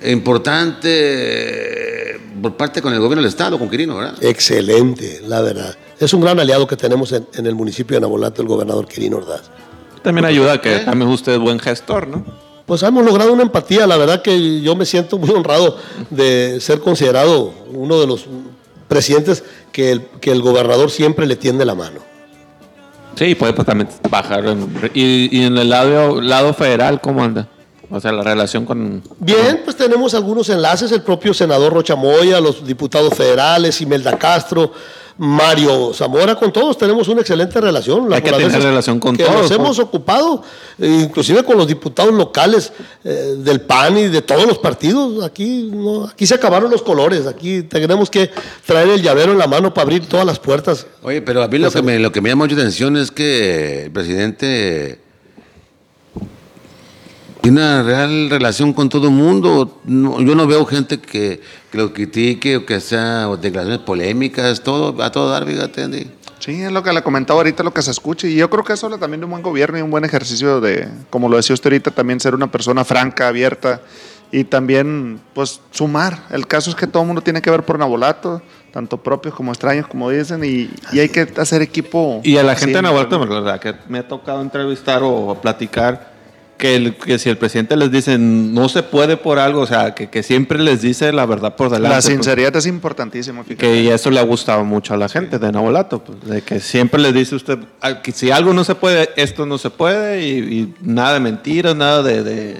[0.00, 0.88] eh, importante,
[2.14, 4.14] eh, por parte con el gobierno del Estado, con Quirino, ¿verdad?
[4.22, 5.76] Excelente, la verdad.
[5.98, 9.16] Es un gran aliado que tenemos en, en el municipio de Nabolato, el gobernador Quirino
[9.18, 9.50] Ordaz.
[10.08, 10.78] También ayuda que ¿Eh?
[10.80, 12.24] también usted es buen gestor, ¿no?
[12.64, 15.76] Pues hemos logrado una empatía, la verdad que yo me siento muy honrado
[16.10, 18.26] de ser considerado uno de los
[18.88, 22.00] presidentes que el, que el gobernador siempre le tiende la mano.
[23.16, 24.46] Sí, puede pues, también bajar.
[24.46, 27.48] en- y, y en el lado, lado federal, ¿cómo anda?
[27.90, 29.02] O sea, la relación con...
[29.18, 34.72] Bien, pues tenemos algunos enlaces, el propio senador Rocha Moya, los diputados federales, Imelda Castro,
[35.18, 38.12] Mario Zamora, con todos tenemos una excelente relación.
[38.12, 40.44] Hay que tener relación con que todos, Nos hemos ocupado,
[40.78, 45.24] eh, inclusive con los diputados locales eh, del PAN y de todos los partidos.
[45.24, 47.26] Aquí, no, aquí se acabaron los colores.
[47.26, 48.30] Aquí tenemos que
[48.64, 50.86] traer el llavero en la mano para abrir todas las puertas.
[51.02, 53.86] Oye, pero a mí lo que, me, lo que me llama mucha atención es que
[53.86, 55.00] el presidente
[57.40, 59.80] tiene una real relación con todo el mundo.
[59.84, 61.40] No, yo no veo gente que,
[61.70, 66.10] que lo critique o que sea o declaraciones polémicas, todo, a todo dar, fíjate, Andy.
[66.38, 68.26] Sí, es lo que le comentaba ahorita, lo que se escucha.
[68.26, 70.60] Y yo creo que eso habla también de un buen gobierno y un buen ejercicio
[70.60, 73.82] de, como lo decía usted ahorita, también ser una persona franca, abierta
[74.30, 76.24] y también, pues, sumar.
[76.30, 78.42] El caso es que todo el mundo tiene que ver por Nabolato,
[78.72, 82.20] tanto propios como extraños, como dicen, y, y hay que hacer equipo.
[82.22, 86.17] Y a la gente de Nahuatl, la verdad, que me ha tocado entrevistar o platicar
[86.58, 89.94] que, el- que si el presidente les dice no se puede por algo, o sea,
[89.94, 91.88] que, que siempre les dice la verdad por delante.
[91.88, 93.44] La pues, sinceridad es importantísima.
[93.44, 97.00] que eso le ha gustado mucho a la gente de Nabolato, pues, de que siempre
[97.00, 100.30] les dice usted "Ah, que si algo no se puede, esto no se puede y,
[100.38, 102.56] y nada de mentiras, nada de, de,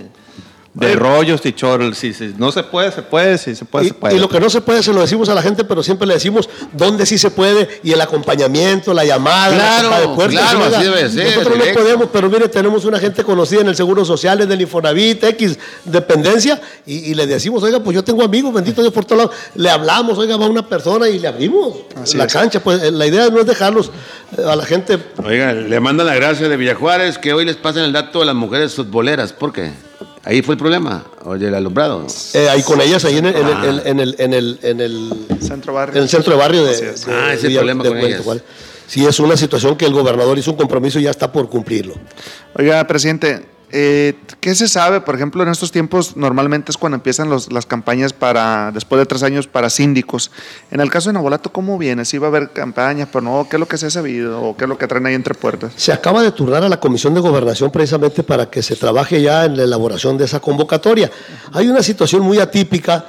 [0.78, 1.98] de rollos y chorros.
[1.98, 4.16] Si, si no se puede, se puede, si se puede, Y, se puede.
[4.16, 6.14] y lo que no se puede se lo decimos a la gente, pero siempre le
[6.14, 10.40] decimos dónde sí se puede y el acompañamiento, la llamada, Claro, la de puertas.
[10.52, 11.80] claro, así debe ser, Nosotros directo.
[11.80, 15.22] no podemos, pero mire, tenemos una gente conocida en el Seguro Social, en el Infonavit,
[15.24, 19.24] X, dependencia, y, y le decimos, oiga, pues yo tengo amigos, bendito Dios por todos
[19.24, 19.36] lados.
[19.54, 22.32] Le hablamos, oiga, va una persona y le abrimos Así la es.
[22.32, 22.60] cancha.
[22.60, 23.90] Pues eh, la idea no es dejarlos
[24.36, 24.98] eh, a la gente.
[25.24, 28.34] Oiga, le mandan la gracia de Villajuárez que hoy les pasan el dato a las
[28.34, 29.32] mujeres futboleras.
[29.32, 29.72] ¿Por qué?
[30.24, 32.06] Ahí fue el problema, oye, el alumbrado.
[32.34, 33.64] eh, ahí con ellas, ahí en el, en Ah.
[33.66, 35.96] el, en el, en el, en el, Centro barrio.
[35.96, 36.72] en el centro de barrio de,
[37.08, 38.24] Ah, ese de problema de con Puente ellas.
[38.24, 38.42] Juárez.
[38.86, 41.94] Sí, es una situación que el gobernador hizo un compromiso y ya está por cumplirlo.
[42.58, 45.00] Oiga, presidente, eh, ¿qué se sabe?
[45.00, 49.06] Por ejemplo, en estos tiempos normalmente es cuando empiezan los- las campañas para, después de
[49.06, 50.30] tres años, para síndicos.
[50.70, 52.04] En el caso de Nabolato, ¿cómo viene?
[52.04, 53.46] ¿Si va a haber campañas, pero no?
[53.48, 54.40] ¿Qué es lo que se ha sabido?
[54.42, 55.72] ¿O qué es lo que traen ahí entre puertas?
[55.76, 59.44] Se acaba de turnar a la Comisión de Gobernación precisamente para que se trabaje ya
[59.44, 61.10] en la elaboración de esa convocatoria.
[61.52, 63.04] Hay una situación muy atípica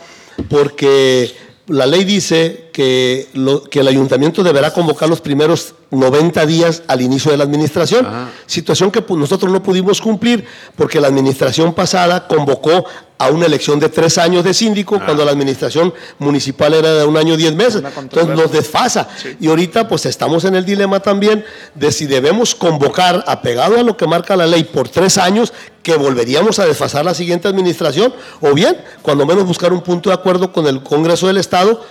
[0.49, 1.35] porque
[1.67, 7.01] la ley dice que, lo- que el ayuntamiento deberá convocar los primeros 90 días al
[7.01, 8.07] inicio de la administración,
[8.45, 10.45] situación que nosotros no pudimos cumplir
[10.77, 12.85] porque la administración pasada convocó
[13.17, 17.17] a una elección de tres años de síndico cuando la administración municipal era de un
[17.17, 17.81] año y diez meses.
[18.21, 19.09] Entonces nos desfasa.
[19.41, 21.43] Y ahorita pues estamos en el dilema también
[21.75, 25.51] de si debemos convocar, apegado a lo que marca la ley, por tres años,
[25.83, 30.15] que volveríamos a desfasar la siguiente administración, o bien, cuando menos buscar un punto de
[30.15, 31.83] acuerdo con el Congreso del Estado,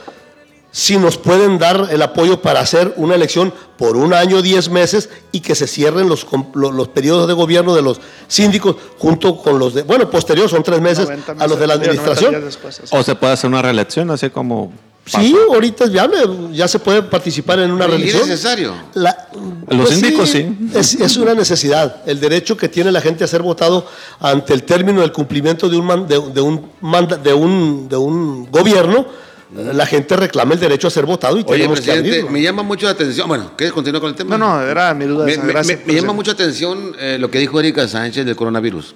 [0.70, 5.08] si nos pueden dar el apoyo para hacer una elección por un año, diez meses
[5.32, 9.72] y que se cierren los, los periodos de gobierno de los síndicos junto con los
[9.74, 12.44] de, bueno, posterior son tres meses 90 a los de la meses, digo, 90 administración.
[12.44, 14.72] después, o se puede hacer una reelección, así como...
[15.06, 16.18] Sí, ahorita es viable,
[16.52, 18.28] ya se puede participar en una ¿Y es reelección.
[18.28, 18.74] necesario?
[18.92, 19.28] La-
[19.70, 20.46] Los síndicos, sí.
[20.74, 22.02] Es, es una necesidad.
[22.04, 23.86] El derecho que tiene la gente a ser votado
[24.20, 27.96] ante el término del cumplimiento de un, man- de, de un, manda- de un, de
[27.96, 29.06] un gobierno,
[29.54, 32.30] la gente reclama el derecho a ser votado y Oye, tenemos que abrirlo.
[32.30, 33.26] me llama mucho la atención.
[33.28, 34.36] Bueno, ¿quieres continuar con el tema?
[34.36, 35.24] No, no, era mi duda.
[35.24, 35.42] Me, esa.
[35.42, 38.94] me- Gracias, me- me llama mucho atención eh, lo que dijo Erika Sánchez del coronavirus.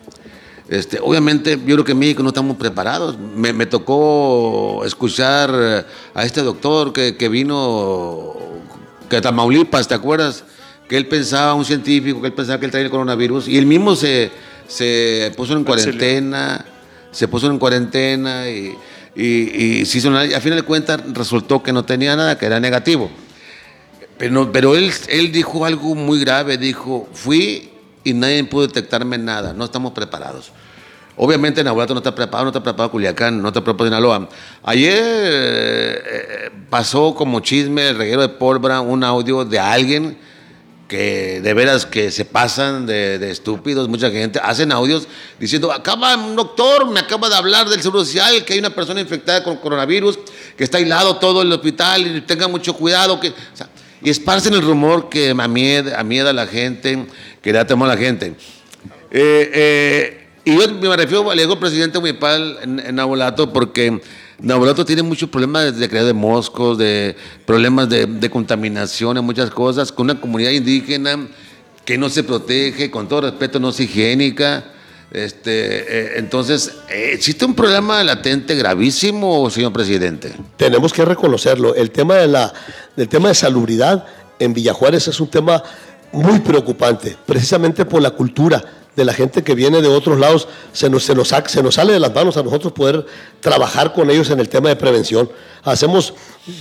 [0.68, 3.16] Este, obviamente, yo creo que en México no estamos preparados.
[3.18, 5.84] Me, me tocó escuchar eh,
[6.14, 8.34] a este doctor que, que vino,
[9.08, 10.44] que Tamaulipas, ¿te acuerdas?
[10.88, 13.64] Que él pensaba, un científico, que él pensaba que él traía el coronavirus y él
[13.66, 14.30] mismo se,
[14.68, 16.64] se puso en cuarentena,
[17.10, 18.74] se puso en cuarentena y,
[19.14, 22.46] y, y se hizo una- a final de cuentas resultó que no tenía nada, que
[22.46, 23.10] era negativo.
[24.18, 27.70] Pero, pero él, él dijo algo muy grave, dijo, fui
[28.04, 30.52] y nadie pudo detectarme nada, no estamos preparados.
[31.16, 34.28] Obviamente Nahuatl no está preparado, no está preparado Culiacán, no está preparado Sinaloa.
[34.62, 40.16] Ayer eh, pasó como chisme el reguero de pólvora un audio de alguien
[40.92, 45.08] que de veras que se pasan de, estúpidos, mucha gente, hacen audios
[45.40, 49.00] diciendo, acaba un doctor, me acaba de hablar del seguro social, que hay una persona
[49.00, 50.18] infectada con coronavirus,
[50.54, 53.18] que está aislado todo el hospital y tenga mucho cuidado.
[53.18, 53.32] Que,
[54.02, 57.06] y esparcen el rumor que a miedo, a la gente,
[57.40, 58.34] que da temor a la gente.
[59.10, 63.98] Eh, eh, y yo me refiero, le digo presidente municipal en, Nabolato porque
[64.42, 67.14] Nabolato tiene muchos problemas de creación de moscos, de
[67.46, 71.28] problemas de, de contaminación, en muchas cosas, con una comunidad indígena
[71.84, 74.64] que no se protege, con todo respeto, no es higiénica.
[75.12, 80.32] Este, eh, entonces, eh, ¿existe un problema latente gravísimo, señor presidente?
[80.56, 81.76] Tenemos que reconocerlo.
[81.76, 82.52] El tema de la,
[82.96, 84.06] del tema de salubridad
[84.40, 85.62] en Villajuárez es un tema
[86.10, 90.90] muy preocupante, precisamente por la cultura de la gente que viene de otros lados, se
[90.90, 93.06] nos, se, nos, se nos sale de las manos a nosotros poder
[93.40, 95.30] trabajar con ellos en el tema de prevención.
[95.64, 96.12] Hacemos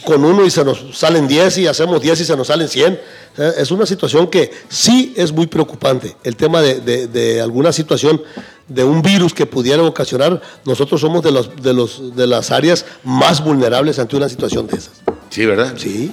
[0.05, 2.93] con uno y se nos salen 10 y hacemos 10 y se nos salen 100.
[3.37, 6.15] Eh, Es una situación que sí es muy preocupante.
[6.23, 8.21] El tema de, de- de alguna situación
[8.67, 12.85] de un virus que pudiera ocasionar, nosotros somos de, los, de, los, de las áreas
[13.03, 15.01] más vulnerables ante una situación de esas.
[15.29, 15.73] Sí, ¿verdad?
[15.77, 16.11] Sí.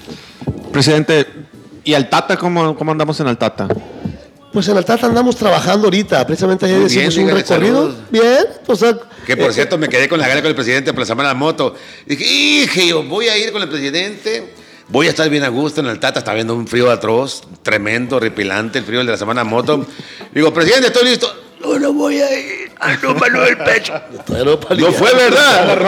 [0.72, 1.26] Presidente,
[1.84, 3.68] ¿y al Tata cómo, cómo andamos en el Tata?
[4.52, 6.26] Pues en Altata andamos trabajando ahorita.
[6.26, 7.76] Precisamente ayer hicimos un recorrido.
[7.82, 7.96] saludos.
[8.10, 8.82] Bien, pues.
[8.82, 8.94] eh,
[9.26, 11.28] Que por eh, cierto me quedé con la gana con el presidente por la semana
[11.28, 11.74] de la moto.
[12.06, 14.52] Dije, dije yo, voy a ir con el presidente,
[14.88, 18.16] voy a estar bien a gusto en el Tata, está viendo un frío atroz, tremendo,
[18.16, 19.86] horripilante, el frío de la semana de moto.
[20.32, 21.30] Digo, presidente, estoy listo.
[21.60, 22.70] No, no voy a ir.
[22.80, 23.92] Ay, no, mano el pecho.
[24.78, 25.78] No fue verdad.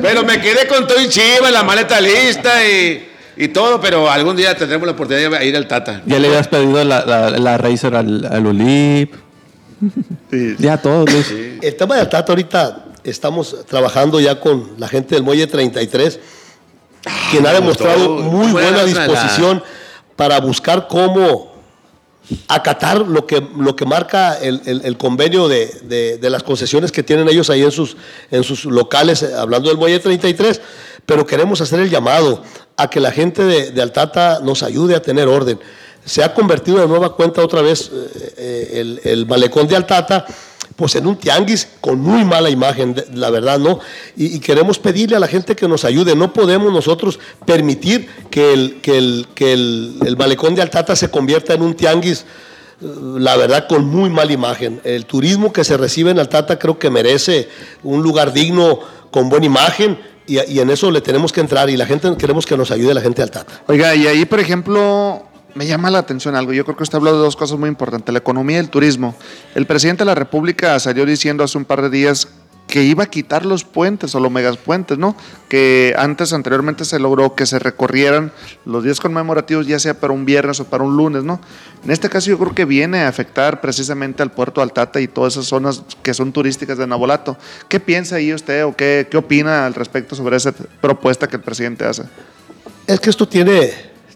[0.00, 4.36] Pero me quedé con todo y chiva, la maleta lista y, y todo, pero algún
[4.36, 6.02] día tendremos la oportunidad de ir al Tata.
[6.06, 7.26] Ya le habías pedido la, la,
[7.56, 9.14] al, al Ulip.
[10.30, 10.54] Sí.
[10.58, 11.32] Ya todo, Luis.
[11.60, 16.20] El tema de Altata ahorita estamos trabajando ya con la gente del Muelle 33,
[17.30, 19.62] quien ha me demostrado muy Buena buena la- disposición
[20.14, 21.50] para buscar cómo
[22.46, 26.92] acatar lo que, lo que marca el, el- el convenio de, de- de las concesiones
[26.92, 27.96] que tienen ellos ahí en sus,
[28.30, 30.60] en sus locales, eh, hablando del Muelle 33,
[31.06, 32.42] pero queremos hacer el llamado
[32.76, 35.58] a que la gente de, Altata nos ayude a tener orden.
[36.04, 40.26] Se ha convertido de nueva cuenta otra vez eh, eh, el, malecón de Altata
[40.74, 43.78] pues en un tianguis con muy mala imagen, la verdad, ¿no?
[44.16, 46.16] Y, y queremos pedirle a la gente que nos ayude.
[46.16, 51.10] No podemos nosotros permitir que el, que el, que el, el malecón de Altata se
[51.10, 52.86] convierta en un tianguis, eh,
[53.18, 54.80] la verdad, con muy mala imagen.
[54.82, 57.48] El turismo que se recibe en Altata creo que merece
[57.82, 58.80] un lugar digno,
[59.10, 61.70] con buena imagen, y, y en eso le tenemos que entrar.
[61.70, 63.62] Y la gente, queremos que nos ayude la gente de Altata.
[63.66, 66.52] Oiga, y ahí, por ejemplo, me llama la atención algo.
[66.52, 69.14] Yo creo que usted habló de dos cosas muy importantes, la economía y el turismo.
[69.54, 72.28] El presidente de la República salió diciendo hace un par de días
[72.72, 75.14] que iba a quitar los puentes o los megaspuentes, ¿no?
[75.50, 78.32] Que antes, anteriormente, se logró que se recorrieran
[78.64, 81.38] los días conmemorativos, ya sea para un viernes o para un lunes, ¿no?
[81.84, 85.34] En este caso, yo creo que viene a afectar precisamente al puerto Altata y todas
[85.34, 87.36] esas zonas que son turísticas de Nabolato.
[87.68, 91.42] ¿Qué piensa ahí usted o qué, qué opina al respecto sobre esa propuesta que el
[91.42, 92.04] presidente hace?
[92.86, 93.70] Es que esto tiene,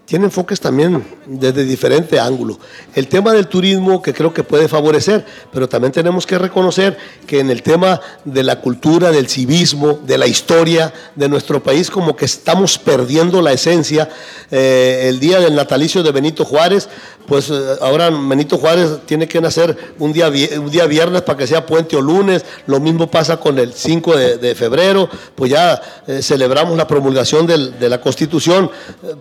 [0.06, 2.58] tiene enfoques también desde diferente ángulo.
[2.94, 6.96] El tema del turismo que creo que puede favorecer, pero también tenemos que reconocer
[7.26, 11.90] que en el tema de la cultura, del civismo, de la historia de nuestro país,
[11.90, 14.08] como que estamos perdiendo la esencia.
[14.52, 16.88] Eh, el día del natalicio de Benito Juárez,
[17.26, 21.48] pues eh, ahora Benito Juárez tiene que nacer un día, un día viernes para que
[21.48, 22.44] sea puente o lunes.
[22.68, 27.44] Lo mismo pasa con el 5 de, de febrero, pues ya eh, celebramos la promulgación
[27.48, 28.70] de la Constitución.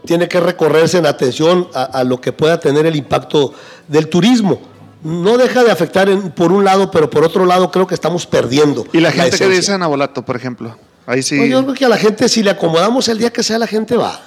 [0.05, 3.53] Tiene que recorrerse en atención a, a lo que pueda tener el impacto
[3.87, 4.61] del turismo.
[5.03, 8.25] No deja de afectar en- por un lado, pero por otro lado creo que estamos
[8.25, 8.85] perdiendo.
[8.91, 9.55] ¿Y la gente que esencia.
[9.59, 10.75] dice en Nabolato, por ejemplo?
[11.05, 11.37] Ahí sí.
[11.37, 13.67] Pues yo creo que a la gente, si le acomodamos el día que sea, la
[13.67, 14.19] gente va.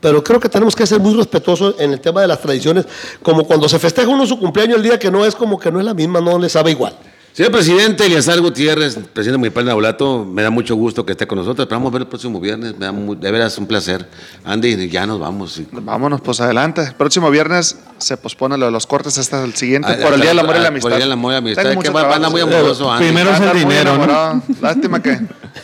[0.00, 2.86] Pero creo que tenemos que ser muy respetuosos en el tema de las tradiciones,
[3.22, 5.80] como cuando se festeja uno su cumpleaños el día que no es como que no
[5.80, 6.96] es la misma, no le sabe igual.
[7.38, 11.38] Señor presidente, Eliazar Gutiérrez, presidente municipal de Nabolato, me da mucho gusto que esté con
[11.38, 11.66] nosotros.
[11.66, 12.76] Esperamos ver el próximo viernes.
[12.76, 14.08] Me da mu- de veras un placer.
[14.44, 15.56] Andy, ya nos vamos.
[15.56, 16.80] y- Vámonos, pues adelante.
[16.82, 20.20] El próximo viernes se pospone lo de los cortes hasta el siguiente, Ah, por el
[20.20, 20.82] Día del Amor y la ah, Amistad.
[20.82, 21.62] por el Día del Amor y la Amistad.
[21.62, 23.04] Tengo Es mucho que va- trabajo, anda muy amoroso, Andy.
[23.04, 24.42] Primero es el muy dinero, ¿no?
[24.60, 25.20] Lástima que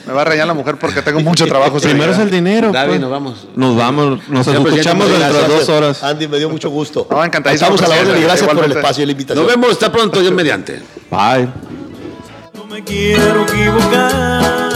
[0.07, 1.81] me va a reñar la mujer porque tengo mucho trabajo.
[1.81, 2.71] Primero es el dinero.
[2.71, 3.01] David, pues.
[3.01, 3.49] nos vamos.
[3.57, 6.05] Nos vamos, nos Señor escuchamos dentro de dos horas.
[6.05, 7.09] Andy, me dio mucho gusto.
[7.11, 9.45] No, encantadísimo, Estamos a la orden y gracias por el espacio y la invitación.
[9.45, 10.81] Nos vemos, hasta pronto, Dios mediante.
[11.11, 11.49] Bye.
[12.75, 14.74] Me quiero equivocar.